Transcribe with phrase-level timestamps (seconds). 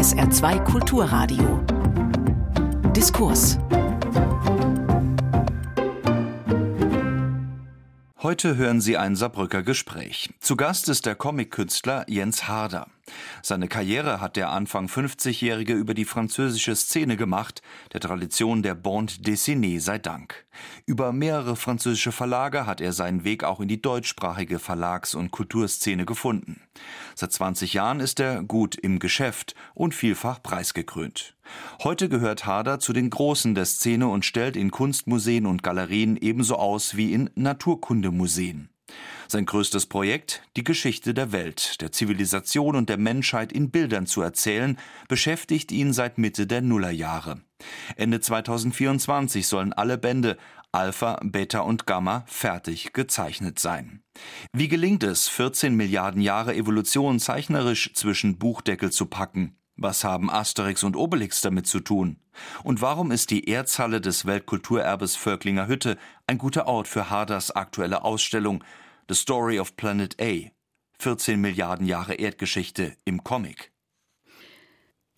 [0.00, 1.62] SR2 Kulturradio.
[2.96, 3.58] Diskurs.
[8.22, 10.30] Heute hören Sie ein Saarbrücker Gespräch.
[10.40, 12.86] Zu Gast ist der Comic-Künstler Jens Harder.
[13.42, 17.62] Seine Karriere hat der Anfang 50-Jährige über die französische Szene gemacht,
[17.92, 20.46] der Tradition der Bande dessinée sei Dank.
[20.86, 26.04] Über mehrere französische Verlage hat er seinen Weg auch in die deutschsprachige Verlags- und Kulturszene
[26.04, 26.60] gefunden.
[27.14, 31.36] Seit 20 Jahren ist er gut im Geschäft und vielfach preisgekrönt.
[31.82, 36.56] Heute gehört Harder zu den Großen der Szene und stellt in Kunstmuseen und Galerien ebenso
[36.56, 38.68] aus wie in Naturkundemuseen.
[39.30, 44.22] Sein größtes Projekt, die Geschichte der Welt, der Zivilisation und der Menschheit in Bildern zu
[44.22, 44.76] erzählen,
[45.06, 47.40] beschäftigt ihn seit Mitte der Nullerjahre.
[47.94, 50.36] Ende 2024 sollen alle Bände
[50.72, 54.02] Alpha, Beta und Gamma fertig gezeichnet sein.
[54.52, 59.56] Wie gelingt es, 14 Milliarden Jahre Evolution zeichnerisch zwischen Buchdeckel zu packen?
[59.76, 62.18] Was haben Asterix und Obelix damit zu tun?
[62.64, 65.96] Und warum ist die Erzhalle des Weltkulturerbes Völklinger Hütte
[66.26, 68.64] ein guter Ort für Harders aktuelle Ausstellung
[69.10, 70.52] The Story of Planet A.
[71.00, 73.72] 14 Milliarden Jahre Erdgeschichte im Comic.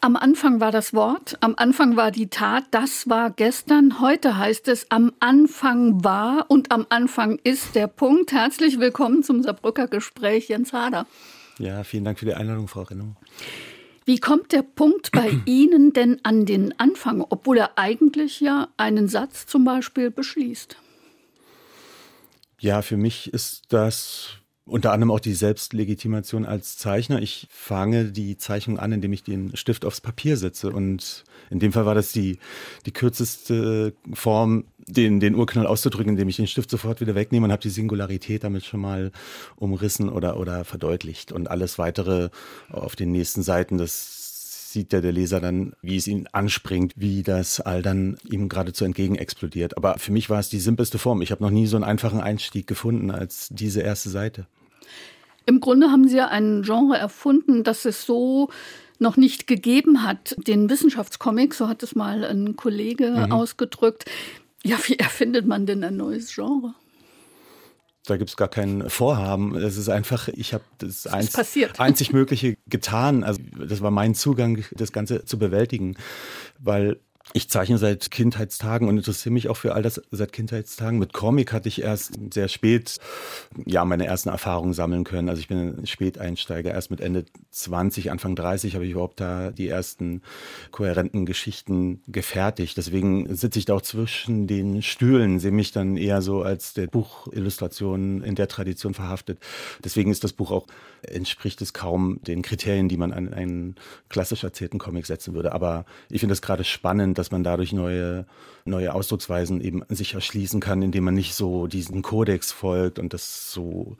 [0.00, 4.00] Am Anfang war das Wort, am Anfang war die Tat, das war gestern.
[4.00, 8.32] Heute heißt es, am Anfang war und am Anfang ist der Punkt.
[8.32, 11.06] Herzlich willkommen zum Saarbrücker Gespräch, Jens Hader.
[11.58, 13.16] Ja, vielen Dank für die Einladung, Frau Renno.
[14.06, 19.08] Wie kommt der Punkt bei Ihnen denn an den Anfang, obwohl er eigentlich ja einen
[19.08, 20.78] Satz zum Beispiel beschließt?
[22.62, 27.20] Ja, für mich ist das unter anderem auch die Selbstlegitimation als Zeichner.
[27.20, 30.70] Ich fange die Zeichnung an, indem ich den Stift aufs Papier setze.
[30.70, 32.38] Und in dem Fall war das die,
[32.86, 37.50] die kürzeste Form, den, den Urknall auszudrücken, indem ich den Stift sofort wieder wegnehme und
[37.50, 39.10] habe die Singularität damit schon mal
[39.56, 41.32] umrissen oder, oder verdeutlicht.
[41.32, 42.28] Und alles weitere
[42.70, 44.21] auf den nächsten Seiten, das
[44.72, 48.84] sieht ja der Leser dann, wie es ihn anspringt, wie das all dann ihm geradezu
[48.84, 49.76] entgegen explodiert.
[49.76, 51.22] Aber für mich war es die simpelste Form.
[51.22, 54.46] Ich habe noch nie so einen einfachen Einstieg gefunden als diese erste Seite.
[55.46, 58.48] Im Grunde haben Sie ja ein Genre erfunden, das es so
[58.98, 60.36] noch nicht gegeben hat.
[60.38, 63.32] Den Wissenschaftscomic, so hat es mal ein Kollege mhm.
[63.32, 64.04] ausgedrückt.
[64.62, 66.74] Ja, wie erfindet man denn ein neues Genre?
[68.06, 69.54] Da gibt es gar kein Vorhaben.
[69.54, 73.22] Es ist einfach, ich habe das, das einz einzig Mögliche getan.
[73.22, 75.96] Also das war mein Zugang, das Ganze zu bewältigen,
[76.58, 76.98] weil
[77.34, 80.98] ich zeichne seit Kindheitstagen und interessiere mich auch für all das seit Kindheitstagen.
[80.98, 82.98] Mit Comic hatte ich erst sehr spät
[83.64, 85.28] ja meine ersten Erfahrungen sammeln können.
[85.28, 86.72] Also ich bin ein Späteinsteiger.
[86.72, 90.22] Erst mit Ende 20, Anfang 30 habe ich überhaupt da die ersten
[90.70, 92.76] kohärenten Geschichten gefertigt.
[92.76, 96.86] Deswegen sitze ich da auch zwischen den Stühlen, sehe mich dann eher so als der
[96.86, 99.38] Buchillustration in der Tradition verhaftet.
[99.82, 100.66] Deswegen ist das Buch auch
[101.02, 103.76] entspricht es kaum den Kriterien, die man an einen
[104.08, 105.52] klassisch erzählten Comic setzen würde.
[105.52, 108.26] Aber ich finde es gerade spannend, dass man dadurch neue,
[108.64, 113.52] neue Ausdrucksweisen eben sich erschließen kann, indem man nicht so diesen Kodex folgt und das
[113.52, 113.96] so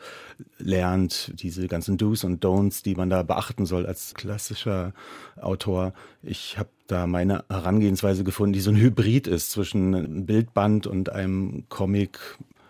[0.58, 4.92] lernt, diese ganzen Do's und Don'ts, die man da beachten soll als klassischer
[5.40, 5.92] Autor.
[6.24, 11.10] Ich habe da meine Herangehensweise gefunden, die so ein Hybrid ist zwischen einem Bildband und
[11.10, 12.18] einem Comic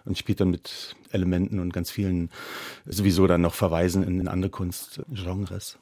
[0.05, 2.29] und spielt dann mit Elementen und ganz vielen
[2.85, 5.79] sowieso dann noch Verweisen in, in andere Kunstgenres.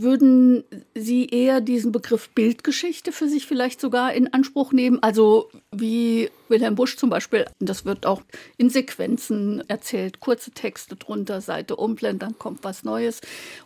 [0.00, 0.64] Würden
[0.94, 5.02] Sie eher diesen Begriff Bildgeschichte für sich vielleicht sogar in Anspruch nehmen?
[5.02, 8.22] Also wie Wilhelm Busch zum Beispiel, das wird auch
[8.56, 13.20] in Sequenzen erzählt, kurze Texte drunter, Seite umblenden, dann kommt was Neues.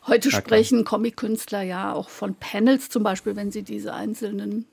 [0.06, 4.66] Heute ja, sprechen Comic-Künstler ja auch von Panels zum Beispiel, wenn sie diese einzelnen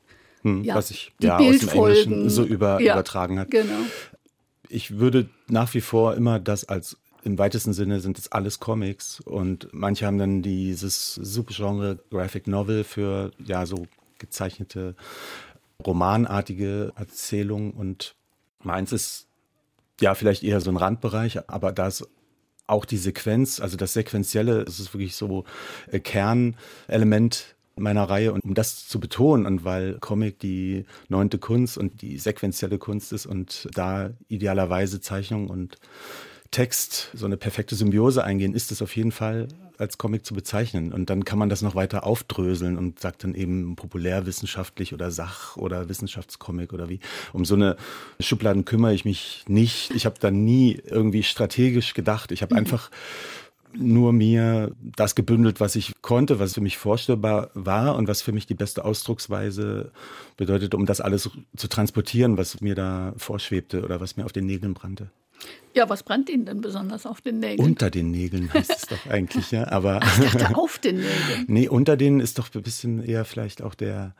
[0.43, 3.51] hm, ja, was ich ja, aus dem Englischen so über, ja, übertragen hat.
[3.51, 3.85] Genau
[4.69, 9.19] ich würde nach wie vor immer das als im weitesten Sinne sind es alles Comics
[9.19, 13.87] und manche haben dann dieses Subgenre Graphic Novel für ja so
[14.19, 14.95] gezeichnete
[15.85, 18.15] romanartige Erzählung und
[18.61, 19.27] meins ist
[20.01, 22.07] ja vielleicht eher so ein Randbereich, aber da ist
[22.67, 25.45] auch die Sequenz, also das Sequenzielle, das ist wirklich so
[25.91, 31.77] äh, Kernelement meiner Reihe und um das zu betonen und weil Comic die neunte Kunst
[31.77, 35.77] und die sequenzielle Kunst ist und da idealerweise Zeichnung und
[36.51, 39.47] Text so eine perfekte Symbiose eingehen, ist es auf jeden Fall
[39.77, 40.91] als Comic zu bezeichnen.
[40.91, 45.57] Und dann kann man das noch weiter aufdröseln und sagt dann eben populärwissenschaftlich oder Sach-
[45.57, 46.99] oder Wissenschaftscomic oder wie.
[47.33, 47.77] Um so eine
[48.19, 49.91] Schubladen kümmere ich mich nicht.
[49.91, 52.31] Ich habe da nie irgendwie strategisch gedacht.
[52.31, 52.59] Ich habe mhm.
[52.59, 52.89] einfach
[53.77, 58.31] nur mir das gebündelt, was ich konnte, was für mich vorstellbar war und was für
[58.31, 59.91] mich die beste Ausdrucksweise
[60.37, 64.47] bedeutet, um das alles zu transportieren, was mir da vorschwebte oder was mir auf den
[64.47, 65.11] Nägeln brannte.
[65.75, 67.69] Ja, was brennt Ihnen denn besonders auf den Nägeln?
[67.69, 69.67] Unter den Nägeln heißt es doch eigentlich, ja.
[69.67, 71.45] Aber ich dachte auf den Nägeln.
[71.47, 74.15] nee, unter denen ist doch ein bisschen eher vielleicht auch der,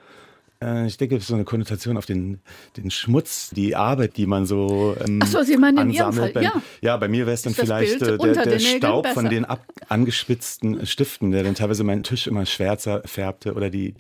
[0.64, 2.40] äh, ich denke, so eine Konnotation auf den,
[2.78, 6.32] den Schmutz, die Arbeit, die man so ähm, Ach so, Sie meinen in Ihrem Fall,
[6.42, 6.54] ja.
[6.82, 9.16] Ja, bei mir wäre es dann vielleicht äh, der, der Staub besser.
[9.16, 13.96] von den ab, angespitzten Stiften, der dann teilweise meinen Tisch immer schwärzer färbte oder die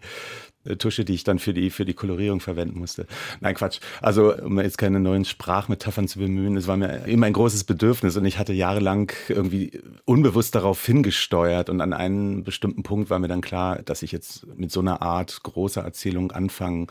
[0.77, 3.05] Tusche, die ich dann für die, für die Kolorierung verwenden musste.
[3.39, 3.79] Nein, Quatsch.
[4.01, 8.17] Also, um jetzt keine neuen Sprachmetaphern zu bemühen, es war mir immer ein großes Bedürfnis
[8.17, 13.27] und ich hatte jahrelang irgendwie unbewusst darauf hingesteuert und an einem bestimmten Punkt war mir
[13.27, 16.87] dann klar, dass ich jetzt mit so einer Art großer Erzählung anfangen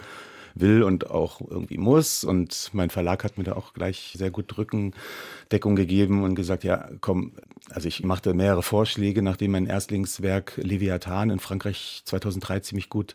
[0.61, 2.25] will und auch irgendwie muss.
[2.25, 6.89] Und mein Verlag hat mir da auch gleich sehr gut Rückendeckung gegeben und gesagt, ja,
[7.01, 7.33] komm,
[7.71, 13.15] also ich machte mehrere Vorschläge, nachdem mein Erstlingswerk Leviathan in Frankreich 2003 ziemlich gut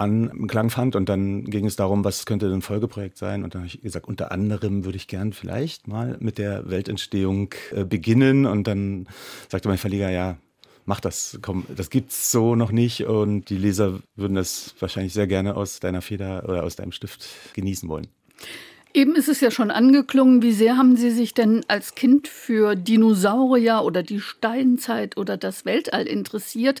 [0.00, 0.96] Anklang fand.
[0.96, 3.44] Und dann ging es darum, was könnte denn ein Folgeprojekt sein.
[3.44, 7.54] Und dann habe ich gesagt, unter anderem würde ich gern vielleicht mal mit der Weltentstehung
[7.72, 8.46] äh, beginnen.
[8.46, 9.08] Und dann
[9.48, 10.38] sagte mein Verleger, ja,
[10.86, 13.04] mach das, komm, das gibt's so noch nicht.
[13.04, 17.26] Und die Leser würden das wahrscheinlich sehr gerne aus deiner Feder oder aus deinem Stift
[17.54, 18.08] genießen wollen.
[18.92, 22.74] Eben ist es ja schon angeklungen, wie sehr haben Sie sich denn als Kind für
[22.74, 26.80] Dinosaurier oder die Steinzeit oder das Weltall interessiert?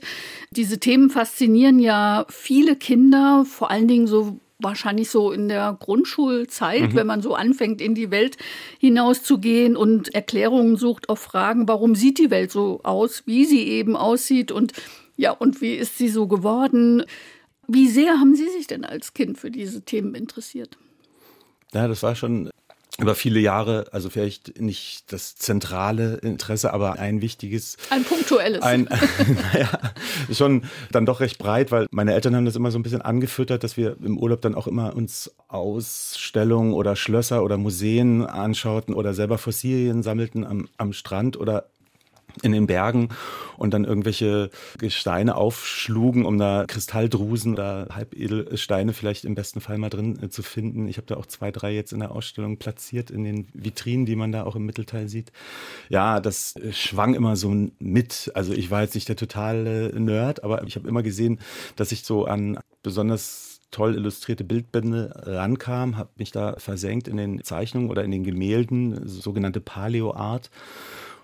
[0.50, 6.92] Diese Themen faszinieren ja viele Kinder, vor allen Dingen so wahrscheinlich so in der Grundschulzeit,
[6.92, 6.94] mhm.
[6.94, 8.36] wenn man so anfängt, in die Welt
[8.78, 13.96] hinauszugehen und Erklärungen sucht auf Fragen, warum sieht die Welt so aus, wie sie eben
[13.96, 14.72] aussieht und
[15.16, 17.04] ja, und wie ist sie so geworden?
[17.68, 20.78] Wie sehr haben Sie sich denn als Kind für diese Themen interessiert?
[21.72, 22.50] Ja, das war schon
[23.00, 27.76] über viele Jahre, also vielleicht nicht das zentrale Interesse, aber ein wichtiges.
[27.88, 28.62] Ein punktuelles.
[28.62, 28.88] Ein,
[29.52, 29.70] naja,
[30.30, 33.64] schon dann doch recht breit, weil meine Eltern haben das immer so ein bisschen angefüttert,
[33.64, 39.14] dass wir im Urlaub dann auch immer uns Ausstellungen oder Schlösser oder Museen anschauten oder
[39.14, 41.66] selber Fossilien sammelten am, am Strand oder
[42.42, 43.08] in den Bergen
[43.56, 49.90] und dann irgendwelche Gesteine aufschlugen, um da Kristalldrusen oder Halbedelsteine vielleicht im besten Fall mal
[49.90, 50.88] drin äh, zu finden.
[50.88, 54.16] Ich habe da auch zwei, drei jetzt in der Ausstellung platziert in den Vitrinen, die
[54.16, 55.32] man da auch im Mittelteil sieht.
[55.88, 58.30] Ja, das äh, schwang immer so mit.
[58.34, 61.38] Also ich war jetzt nicht der totale Nerd, aber ich habe immer gesehen,
[61.76, 67.44] dass ich so an besonders toll illustrierte Bildbände rankam, habe mich da versenkt in den
[67.44, 70.50] Zeichnungen oder in den Gemälden, sogenannte Paleo-Art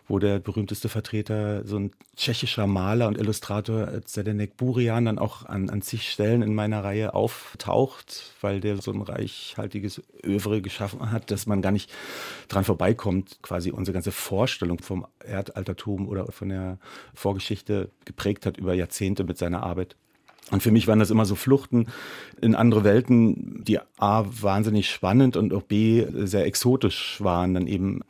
[0.08, 5.68] wo der berühmteste Vertreter, so ein tschechischer Maler und Illustrator Zdenek Burian, dann auch an,
[5.68, 11.30] an zig Stellen in meiner Reihe auftaucht, weil der so ein reichhaltiges Övre geschaffen hat,
[11.30, 11.92] dass man gar nicht
[12.48, 16.78] dran vorbeikommt, quasi unsere ganze Vorstellung vom Erdaltertum oder von der
[17.14, 19.96] Vorgeschichte geprägt hat über Jahrzehnte mit seiner Arbeit.
[20.52, 21.88] Und für mich waren das immer so Fluchten
[22.40, 27.54] in andere Welten, die A, wahnsinnig spannend und auch B, sehr exotisch waren.
[27.54, 28.02] Dann eben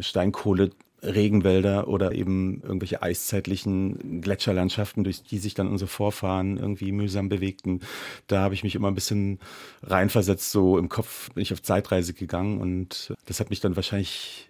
[0.00, 0.70] Steinkohle
[1.02, 7.80] Regenwälder oder eben irgendwelche eiszeitlichen Gletscherlandschaften, durch die sich dann unsere Vorfahren irgendwie mühsam bewegten.
[8.28, 9.40] Da habe ich mich immer ein bisschen
[9.82, 14.48] reinversetzt, so im Kopf bin ich auf Zeitreise gegangen und das hat mich dann wahrscheinlich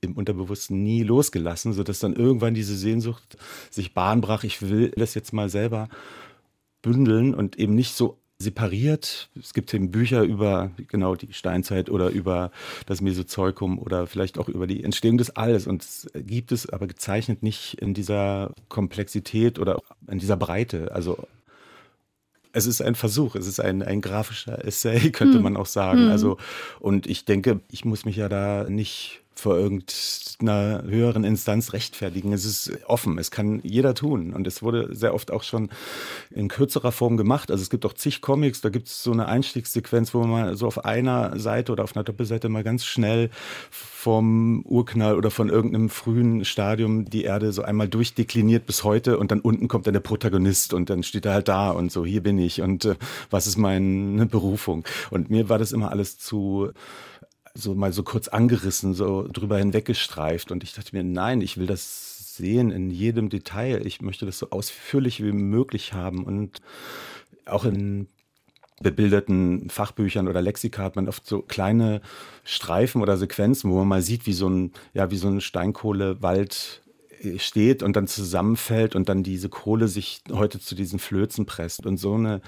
[0.00, 3.36] im Unterbewussten nie losgelassen, sodass dann irgendwann diese Sehnsucht
[3.68, 4.44] sich Bahn brach.
[4.44, 5.88] Ich will das jetzt mal selber
[6.82, 9.30] bündeln und eben nicht so separiert.
[9.38, 12.52] Es gibt eben Bücher über genau die Steinzeit oder über
[12.86, 15.66] das Mesozoikum oder vielleicht auch über die Entstehung des Alls.
[15.66, 20.92] Und es gibt es aber gezeichnet nicht in dieser Komplexität oder in dieser Breite.
[20.92, 21.26] Also
[22.52, 25.42] es ist ein Versuch, es ist ein, ein grafischer Essay, könnte hm.
[25.42, 26.04] man auch sagen.
[26.04, 26.10] Hm.
[26.10, 26.38] Also,
[26.78, 32.32] und ich denke, ich muss mich ja da nicht vor irgendeiner höheren Instanz rechtfertigen.
[32.32, 34.32] Es ist offen, es kann jeder tun.
[34.32, 35.68] Und es wurde sehr oft auch schon
[36.30, 37.52] in kürzerer Form gemacht.
[37.52, 40.66] Also es gibt auch zig Comics, da gibt es so eine Einstiegssequenz, wo man so
[40.66, 43.30] auf einer Seite oder auf einer Doppelseite mal ganz schnell
[43.70, 49.30] vom Urknall oder von irgendeinem frühen Stadium die Erde so einmal durchdekliniert bis heute und
[49.30, 52.24] dann unten kommt dann der Protagonist und dann steht er halt da und so, hier
[52.24, 52.96] bin ich und äh,
[53.30, 54.84] was ist meine Berufung.
[55.10, 56.72] Und mir war das immer alles zu
[57.54, 60.50] so mal so kurz angerissen, so drüber hinweggestreift.
[60.50, 63.86] Und ich dachte mir, nein, ich will das sehen in jedem Detail.
[63.86, 66.24] Ich möchte das so ausführlich wie möglich haben.
[66.24, 66.60] Und
[67.46, 68.08] auch in
[68.80, 72.00] bebilderten Fachbüchern oder Lexika hat man oft so kleine
[72.44, 76.82] Streifen oder Sequenzen, wo man mal sieht, wie so ein, ja, wie so ein Steinkohlewald
[77.38, 81.86] steht und dann zusammenfällt und dann diese Kohle sich heute zu diesen Flözen presst.
[81.86, 82.40] Und so eine,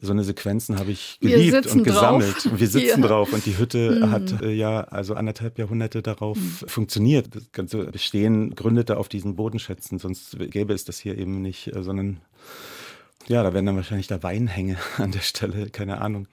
[0.00, 2.44] so eine Sequenzen habe ich geliebt und gesammelt.
[2.44, 2.58] Drauf.
[2.58, 3.06] Wir sitzen ja.
[3.06, 4.10] drauf und die Hütte mhm.
[4.10, 6.68] hat äh, ja also anderthalb Jahrhunderte darauf mhm.
[6.68, 7.34] funktioniert.
[7.34, 11.82] Das ganze Bestehen gründete auf diesen Bodenschätzen, sonst gäbe es das hier eben nicht, äh,
[11.82, 12.20] sondern
[13.26, 16.28] ja, da wären dann wahrscheinlich da Weinhänge an der Stelle, keine Ahnung.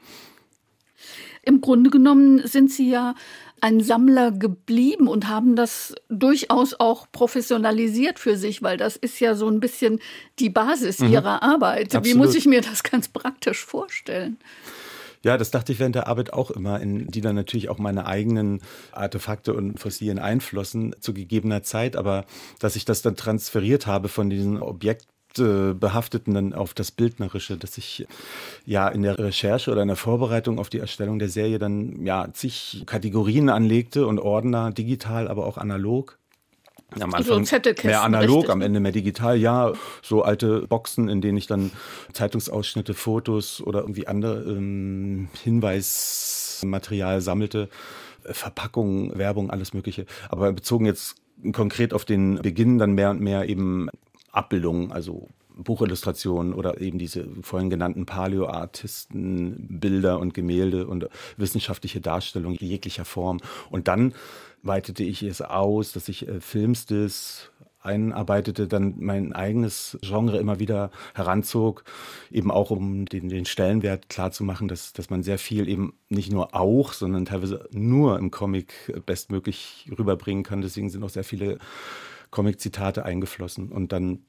[1.43, 3.15] Im Grunde genommen sind Sie ja
[3.61, 9.35] ein Sammler geblieben und haben das durchaus auch professionalisiert für sich, weil das ist ja
[9.35, 9.99] so ein bisschen
[10.39, 11.11] die Basis mhm.
[11.11, 11.95] ihrer Arbeit.
[11.95, 12.05] Absolut.
[12.05, 14.37] Wie muss ich mir das ganz praktisch vorstellen?
[15.23, 18.07] Ja, das dachte ich während der Arbeit auch immer, in die dann natürlich auch meine
[18.07, 18.59] eigenen
[18.91, 22.25] Artefakte und Fossilien einflossen zu gegebener Zeit, aber
[22.59, 25.07] dass ich das dann transferiert habe von diesen Objekten
[25.37, 28.07] behafteten dann auf das Bildnerische, dass ich
[28.65, 32.29] ja in der Recherche oder in der Vorbereitung auf die Erstellung der Serie dann ja
[32.33, 36.17] zig Kategorien anlegte und Ordner, digital, aber auch analog.
[36.99, 37.47] Am Anfang
[37.83, 38.49] mehr analog, richtig.
[38.49, 39.37] am Ende mehr digital.
[39.37, 39.71] Ja,
[40.01, 41.71] so alte Boxen, in denen ich dann
[42.11, 47.69] Zeitungsausschnitte, Fotos oder irgendwie andere ähm, Hinweismaterial sammelte.
[48.25, 50.05] Verpackungen, Werbung, alles Mögliche.
[50.29, 51.15] Aber bezogen jetzt
[51.53, 53.89] konkret auf den Beginn dann mehr und mehr eben
[54.31, 61.07] Abbildungen, also Buchillustrationen oder eben diese vorhin genannten Paleo-Artisten, Bilder und Gemälde und
[61.37, 63.39] wissenschaftliche Darstellungen jeglicher Form.
[63.69, 64.13] Und dann
[64.63, 67.51] weitete ich es aus, dass ich äh, Filmstills
[67.83, 71.83] einarbeitete, dann mein eigenes Genre immer wieder heranzog,
[72.29, 76.55] eben auch um den, den Stellenwert klarzumachen, dass, dass man sehr viel eben nicht nur
[76.55, 80.61] auch, sondern teilweise nur im Comic bestmöglich rüberbringen kann.
[80.61, 81.57] Deswegen sind auch sehr viele
[82.31, 83.71] Comic-Zitate eingeflossen.
[83.71, 84.25] Und dann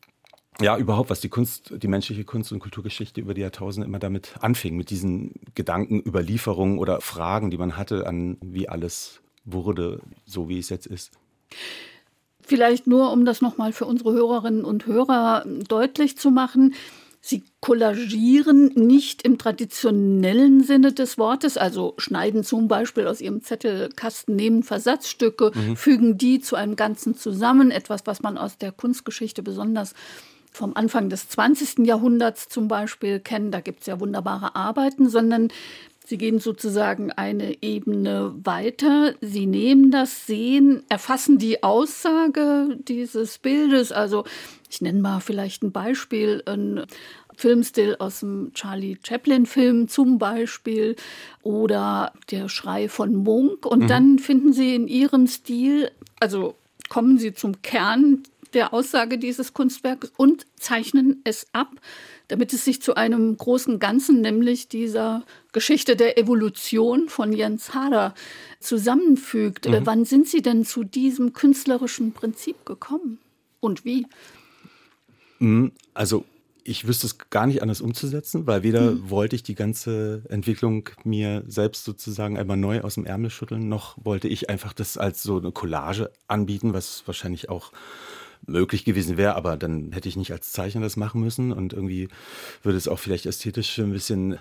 [0.61, 4.35] ja, überhaupt, was die Kunst, die menschliche Kunst- und Kulturgeschichte über die Jahrtausende immer damit
[4.41, 10.49] anfing, mit diesen Gedanken, Überlieferungen oder Fragen, die man hatte an, wie alles wurde, so
[10.49, 11.13] wie es jetzt ist.
[12.43, 16.75] Vielleicht nur, um das nochmal für unsere Hörerinnen und Hörer deutlich zu machen.
[17.25, 24.35] Sie kollagieren nicht im traditionellen Sinne des Wortes, also schneiden zum Beispiel aus ihrem Zettelkasten,
[24.35, 25.77] nehmen Versatzstücke, mhm.
[25.77, 29.95] fügen die zu einem Ganzen zusammen, etwas, was man aus der Kunstgeschichte besonders
[30.51, 31.87] vom Anfang des 20.
[31.87, 33.53] Jahrhunderts zum Beispiel kennen.
[33.53, 35.49] Da gibt es ja wunderbare Arbeiten, sondern
[36.05, 39.15] Sie gehen sozusagen eine Ebene weiter.
[39.21, 43.93] Sie nehmen das Sehen, erfassen die Aussage dieses Bildes.
[43.93, 44.25] Also
[44.69, 46.85] ich nenne mal vielleicht ein Beispiel, ein
[47.37, 50.97] Filmstil aus dem Charlie Chaplin-Film zum Beispiel
[51.43, 53.65] oder der Schrei von Munk.
[53.65, 53.89] Und mhm.
[53.89, 55.91] dann finden Sie in Ihrem Stil,
[56.21, 56.57] also
[56.89, 58.23] kommen Sie zum Kern
[58.55, 61.71] der Aussage dieses Kunstwerks und zeichnen es ab,
[62.33, 65.23] damit es sich zu einem großen Ganzen, nämlich dieser
[65.53, 68.15] Geschichte der Evolution von Jens Hader,
[68.59, 69.69] zusammenfügt.
[69.69, 69.81] Mhm.
[69.85, 73.19] Wann sind Sie denn zu diesem künstlerischen Prinzip gekommen
[73.61, 74.07] und wie?
[75.41, 75.73] Mhm.
[75.93, 76.25] Also
[76.65, 79.11] ich wüsste es gar nicht anders umzusetzen, weil weder mhm.
[79.11, 83.99] wollte ich die ganze Entwicklung mir selbst sozusagen einmal neu aus dem Ärmel schütteln, noch
[84.03, 87.73] wollte ich einfach das als so eine Collage anbieten, was wahrscheinlich auch
[88.47, 92.09] möglich gewesen wäre, aber dann hätte ich nicht als Zeichner das machen müssen und irgendwie
[92.63, 94.39] würde es auch vielleicht ästhetisch ein bisschen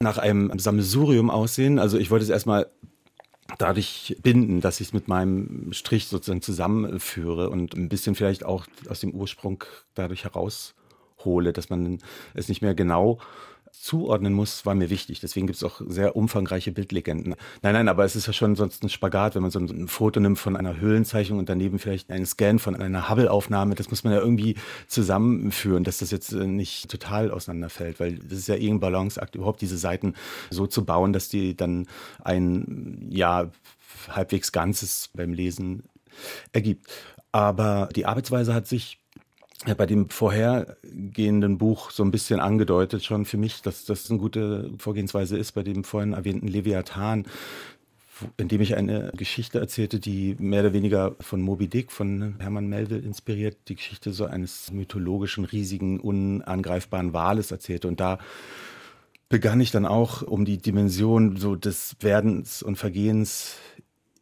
[0.00, 1.78] nach einem Sammelsurium aussehen.
[1.78, 2.66] Also ich wollte es erstmal
[3.58, 8.66] dadurch binden, dass ich es mit meinem Strich sozusagen zusammenführe und ein bisschen vielleicht auch
[8.88, 11.98] aus dem Ursprung dadurch heraushole, dass man
[12.34, 13.18] es nicht mehr genau
[13.80, 15.20] zuordnen muss, war mir wichtig.
[15.20, 17.34] Deswegen gibt es auch sehr umfangreiche Bildlegenden.
[17.62, 20.20] Nein, nein, aber es ist ja schon sonst ein Spagat, wenn man so ein Foto
[20.20, 23.74] nimmt von einer Höhlenzeichnung und daneben vielleicht einen Scan von einer Hubble-Aufnahme.
[23.74, 28.38] Das muss man ja irgendwie zusammenführen, dass das jetzt äh, nicht total auseinanderfällt, weil das
[28.38, 30.14] ist ja irgendein Balanceakt, überhaupt diese Seiten
[30.50, 31.86] so zu bauen, dass die dann
[32.22, 33.50] ein, ja,
[34.08, 35.84] halbwegs Ganzes beim Lesen
[36.52, 36.88] ergibt.
[37.32, 39.03] Aber die Arbeitsweise hat sich
[39.76, 44.70] bei dem vorhergehenden Buch so ein bisschen angedeutet schon für mich, dass das eine gute
[44.78, 47.24] Vorgehensweise ist bei dem vorhin erwähnten Leviathan,
[48.36, 52.68] in dem ich eine Geschichte erzählte, die mehr oder weniger von Moby Dick, von Hermann
[52.68, 57.88] Melville inspiriert, die Geschichte so eines mythologischen, riesigen, unangreifbaren Wales erzählte.
[57.88, 58.18] Und da
[59.28, 63.56] begann ich dann auch um die Dimension so des Werdens und Vergehens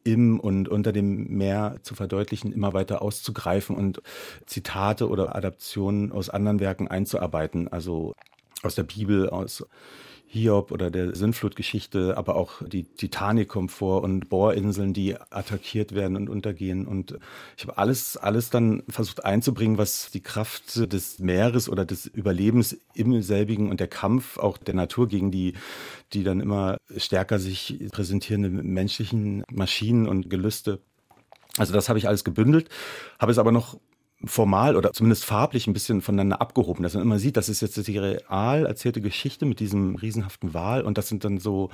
[0.04, 4.02] im und unter dem Meer zu verdeutlichen, immer weiter auszugreifen und
[4.47, 8.14] Zitate oder Adaptionen aus anderen Werken einzuarbeiten, also
[8.62, 9.66] aus der Bibel, aus
[10.33, 16.17] Hiob oder der Sintflutgeschichte, aber auch die Titanic kommt vor und Bohrinseln, die attackiert werden
[16.17, 16.87] und untergehen.
[16.87, 17.19] Und
[17.59, 22.79] ich habe alles, alles dann versucht einzubringen, was die Kraft des Meeres oder des Überlebens
[22.95, 25.53] im selbigen und der Kampf auch der Natur gegen die,
[26.15, 30.81] die dann immer stärker sich präsentierenden menschlichen Maschinen und Gelüste
[31.59, 32.71] also das habe ich alles gebündelt,
[33.19, 33.79] habe es aber noch
[34.25, 37.87] formal oder zumindest farblich ein bisschen voneinander abgehoben, dass man immer sieht, das ist jetzt
[37.87, 41.71] die real erzählte Geschichte mit diesem riesenhaften Wal und das sind dann so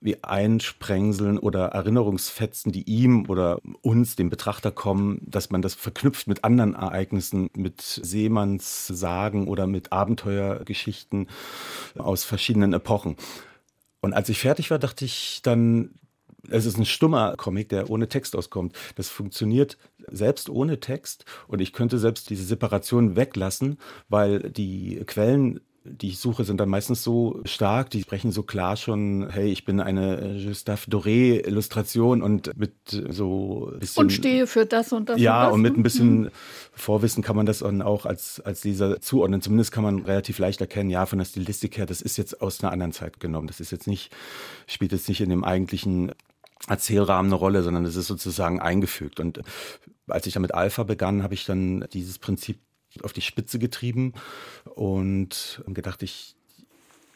[0.00, 6.26] wie Einsprengseln oder Erinnerungsfetzen, die ihm oder uns, dem Betrachter kommen, dass man das verknüpft
[6.26, 11.28] mit anderen Ereignissen, mit Seemannssagen oder mit Abenteuergeschichten
[11.96, 13.16] aus verschiedenen Epochen.
[14.00, 15.90] Und als ich fertig war, dachte ich dann,
[16.50, 18.76] es ist ein stummer Comic, der ohne Text auskommt.
[18.96, 19.76] Das funktioniert
[20.10, 26.18] selbst ohne Text und ich könnte selbst diese Separation weglassen, weil die Quellen die ich
[26.18, 30.40] suche, sind dann meistens so stark, die sprechen so klar schon, hey, ich bin eine
[30.44, 34.04] Gustave Doré Illustration und mit so bisschen.
[34.04, 35.20] Und stehe für das und das.
[35.20, 36.30] Ja, und, das, und mit ein bisschen mhm.
[36.72, 39.40] Vorwissen kann man das dann auch als, als Leser zuordnen.
[39.40, 42.62] Zumindest kann man relativ leicht erkennen, ja, von der Stilistik her, das ist jetzt aus
[42.62, 43.46] einer anderen Zeit genommen.
[43.46, 44.12] Das ist jetzt nicht,
[44.66, 46.12] spielt jetzt nicht in dem eigentlichen
[46.68, 49.20] Erzählrahmen eine Rolle, sondern es ist sozusagen eingefügt.
[49.20, 49.40] Und
[50.08, 52.58] als ich dann mit Alpha begann, habe ich dann dieses Prinzip
[53.02, 54.14] auf die Spitze getrieben
[54.74, 56.36] und gedacht, ich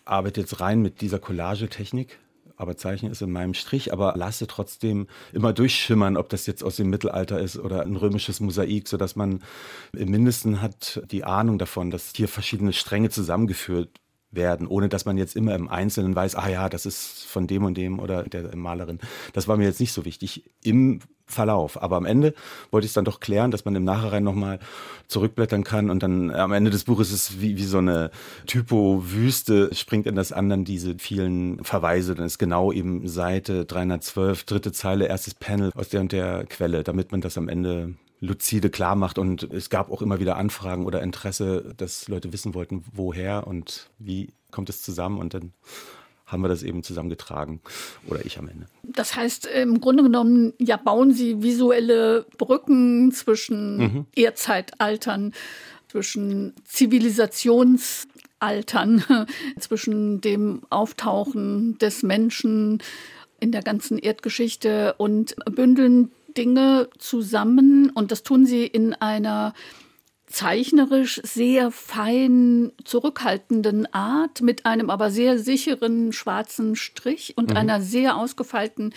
[0.04, 2.18] arbeite jetzt rein mit dieser Collagetechnik.
[2.56, 6.76] Aber Zeichnen ist in meinem Strich, aber lasse trotzdem immer durchschimmern, ob das jetzt aus
[6.76, 9.42] dem Mittelalter ist oder ein römisches Mosaik, sodass man
[9.94, 13.88] im Mindesten hat die Ahnung davon, dass hier verschiedene Stränge zusammengeführt
[14.30, 17.64] werden, ohne dass man jetzt immer im Einzelnen weiß, ah ja, das ist von dem
[17.64, 18.98] und dem oder der Malerin.
[19.32, 20.44] Das war mir jetzt nicht so wichtig.
[20.62, 21.80] Im Verlauf.
[21.80, 22.34] Aber am Ende
[22.70, 24.58] wollte ich es dann doch klären, dass man im Nachhinein nochmal
[25.08, 28.10] zurückblättern kann und dann am Ende des Buches ist wie, wie so eine
[28.46, 32.14] Typo-Wüste, springt in das anderen diese vielen Verweise.
[32.14, 36.82] Dann ist genau eben Seite 312, dritte Zeile, erstes Panel aus der und der Quelle,
[36.82, 39.18] damit man das am Ende lucide klar macht.
[39.18, 43.88] Und es gab auch immer wieder Anfragen oder Interesse, dass Leute wissen wollten, woher und
[43.98, 45.52] wie kommt es zusammen und dann
[46.26, 47.60] haben wir das eben zusammengetragen
[48.06, 48.66] oder ich am Ende.
[48.84, 54.06] Das heißt, im Grunde genommen, ja, bauen Sie visuelle Brücken zwischen mhm.
[54.14, 55.32] Erdzeitaltern,
[55.88, 59.26] zwischen Zivilisationsaltern,
[59.58, 62.80] zwischen dem Auftauchen des Menschen
[63.40, 67.90] in der ganzen Erdgeschichte und bündeln Dinge zusammen.
[67.90, 69.54] Und das tun Sie in einer
[70.26, 77.56] zeichnerisch sehr fein zurückhaltenden Art mit einem aber sehr sicheren schwarzen Strich und mhm.
[77.56, 78.94] einer sehr ausgefeilten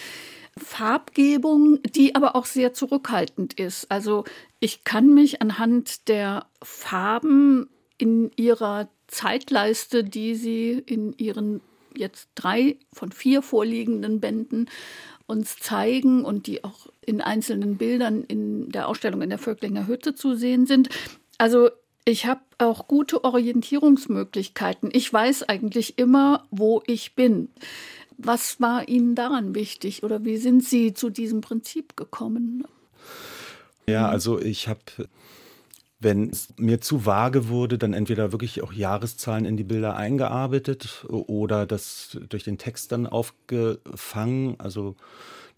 [0.58, 3.90] Farbgebung, die aber auch sehr zurückhaltend ist.
[3.90, 4.26] Also
[4.60, 11.62] ich kann mich anhand der Farben in ihrer Zeitleiste, die sie in ihren
[11.96, 14.70] jetzt drei von vier vorliegenden Bänden
[15.26, 20.16] uns zeigen und die auch in einzelnen Bildern in der Ausstellung in der Völklinger Hütte
[20.16, 20.90] zu sehen sind,
[21.38, 21.70] also
[22.06, 24.90] ich habe auch gute Orientierungsmöglichkeiten.
[24.92, 27.50] Ich weiß eigentlich immer, wo ich bin.
[28.18, 32.66] Was war Ihnen daran wichtig oder wie sind Sie zu diesem Prinzip gekommen?
[33.88, 34.80] Ja, also ich habe,
[36.04, 41.06] wenn es mir zu vage wurde, dann entweder wirklich auch Jahreszahlen in die Bilder eingearbeitet
[41.10, 44.56] oder das durch den Text dann aufgefangen.
[44.60, 44.96] Also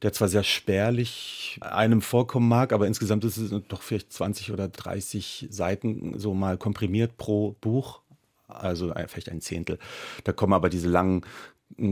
[0.02, 4.68] der zwar sehr spärlich einem vorkommen mag, aber insgesamt ist es doch vielleicht 20 oder
[4.68, 8.02] 30 Seiten so mal komprimiert pro Buch.
[8.48, 9.80] Also vielleicht ein Zehntel.
[10.24, 11.22] Da kommen aber diese langen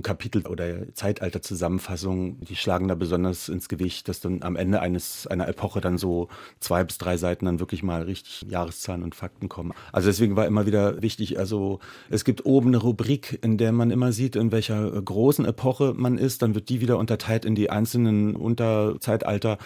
[0.02, 5.48] Kapitel oder Zeitalterzusammenfassungen, die schlagen da besonders ins Gewicht, dass dann am Ende eines einer
[5.48, 9.74] Epoche dann so zwei bis drei Seiten dann wirklich mal richtig Jahreszahlen und Fakten kommen.
[9.92, 13.92] Also deswegen war immer wieder wichtig, also es gibt oben eine Rubrik, in der man
[13.92, 17.70] immer sieht, in welcher großen Epoche man ist, dann wird die wieder unterteilt in die
[17.70, 19.58] einzelnen Unterzeitalter.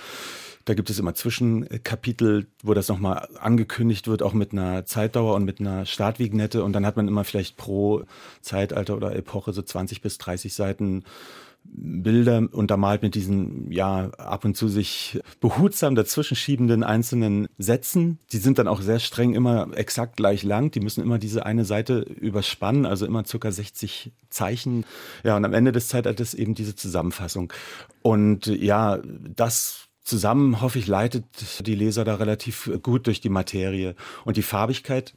[0.68, 5.46] Da gibt es immer Zwischenkapitel, wo das nochmal angekündigt wird, auch mit einer Zeitdauer und
[5.46, 6.62] mit einer Startvignette.
[6.62, 8.04] Und dann hat man immer vielleicht pro
[8.42, 11.06] Zeitalter oder Epoche so 20 bis 30 Seiten
[11.64, 18.20] Bilder untermalt mit diesen, ja, ab und zu sich behutsam dazwischen schiebenden einzelnen Sätzen.
[18.34, 20.72] Die sind dann auch sehr streng immer exakt gleich lang.
[20.72, 24.86] Die müssen immer diese eine Seite überspannen, also immer circa 60 Zeichen.
[25.24, 27.54] Ja, und am Ende des Zeitalters eben diese Zusammenfassung.
[28.02, 29.00] Und ja,
[29.34, 31.26] das zusammen, hoffe ich, leitet
[31.68, 33.96] die Leser da relativ gut durch die Materie.
[34.26, 35.14] Und die Farbigkeit,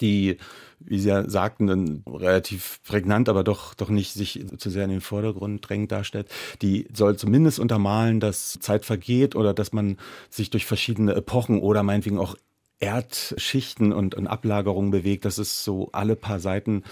[0.00, 0.38] die,
[0.80, 4.90] wie Sie ja sagten, dann relativ prägnant, aber doch, doch nicht sich zu sehr in
[4.90, 6.28] den Vordergrund drängend darstellt,
[6.62, 9.96] die soll zumindest untermalen, dass Zeit vergeht oder dass man
[10.30, 12.36] sich durch verschiedene Epochen oder meinetwegen auch
[12.78, 16.82] Erdschichten und, und Ablagerungen bewegt, dass es so alle paar Seiten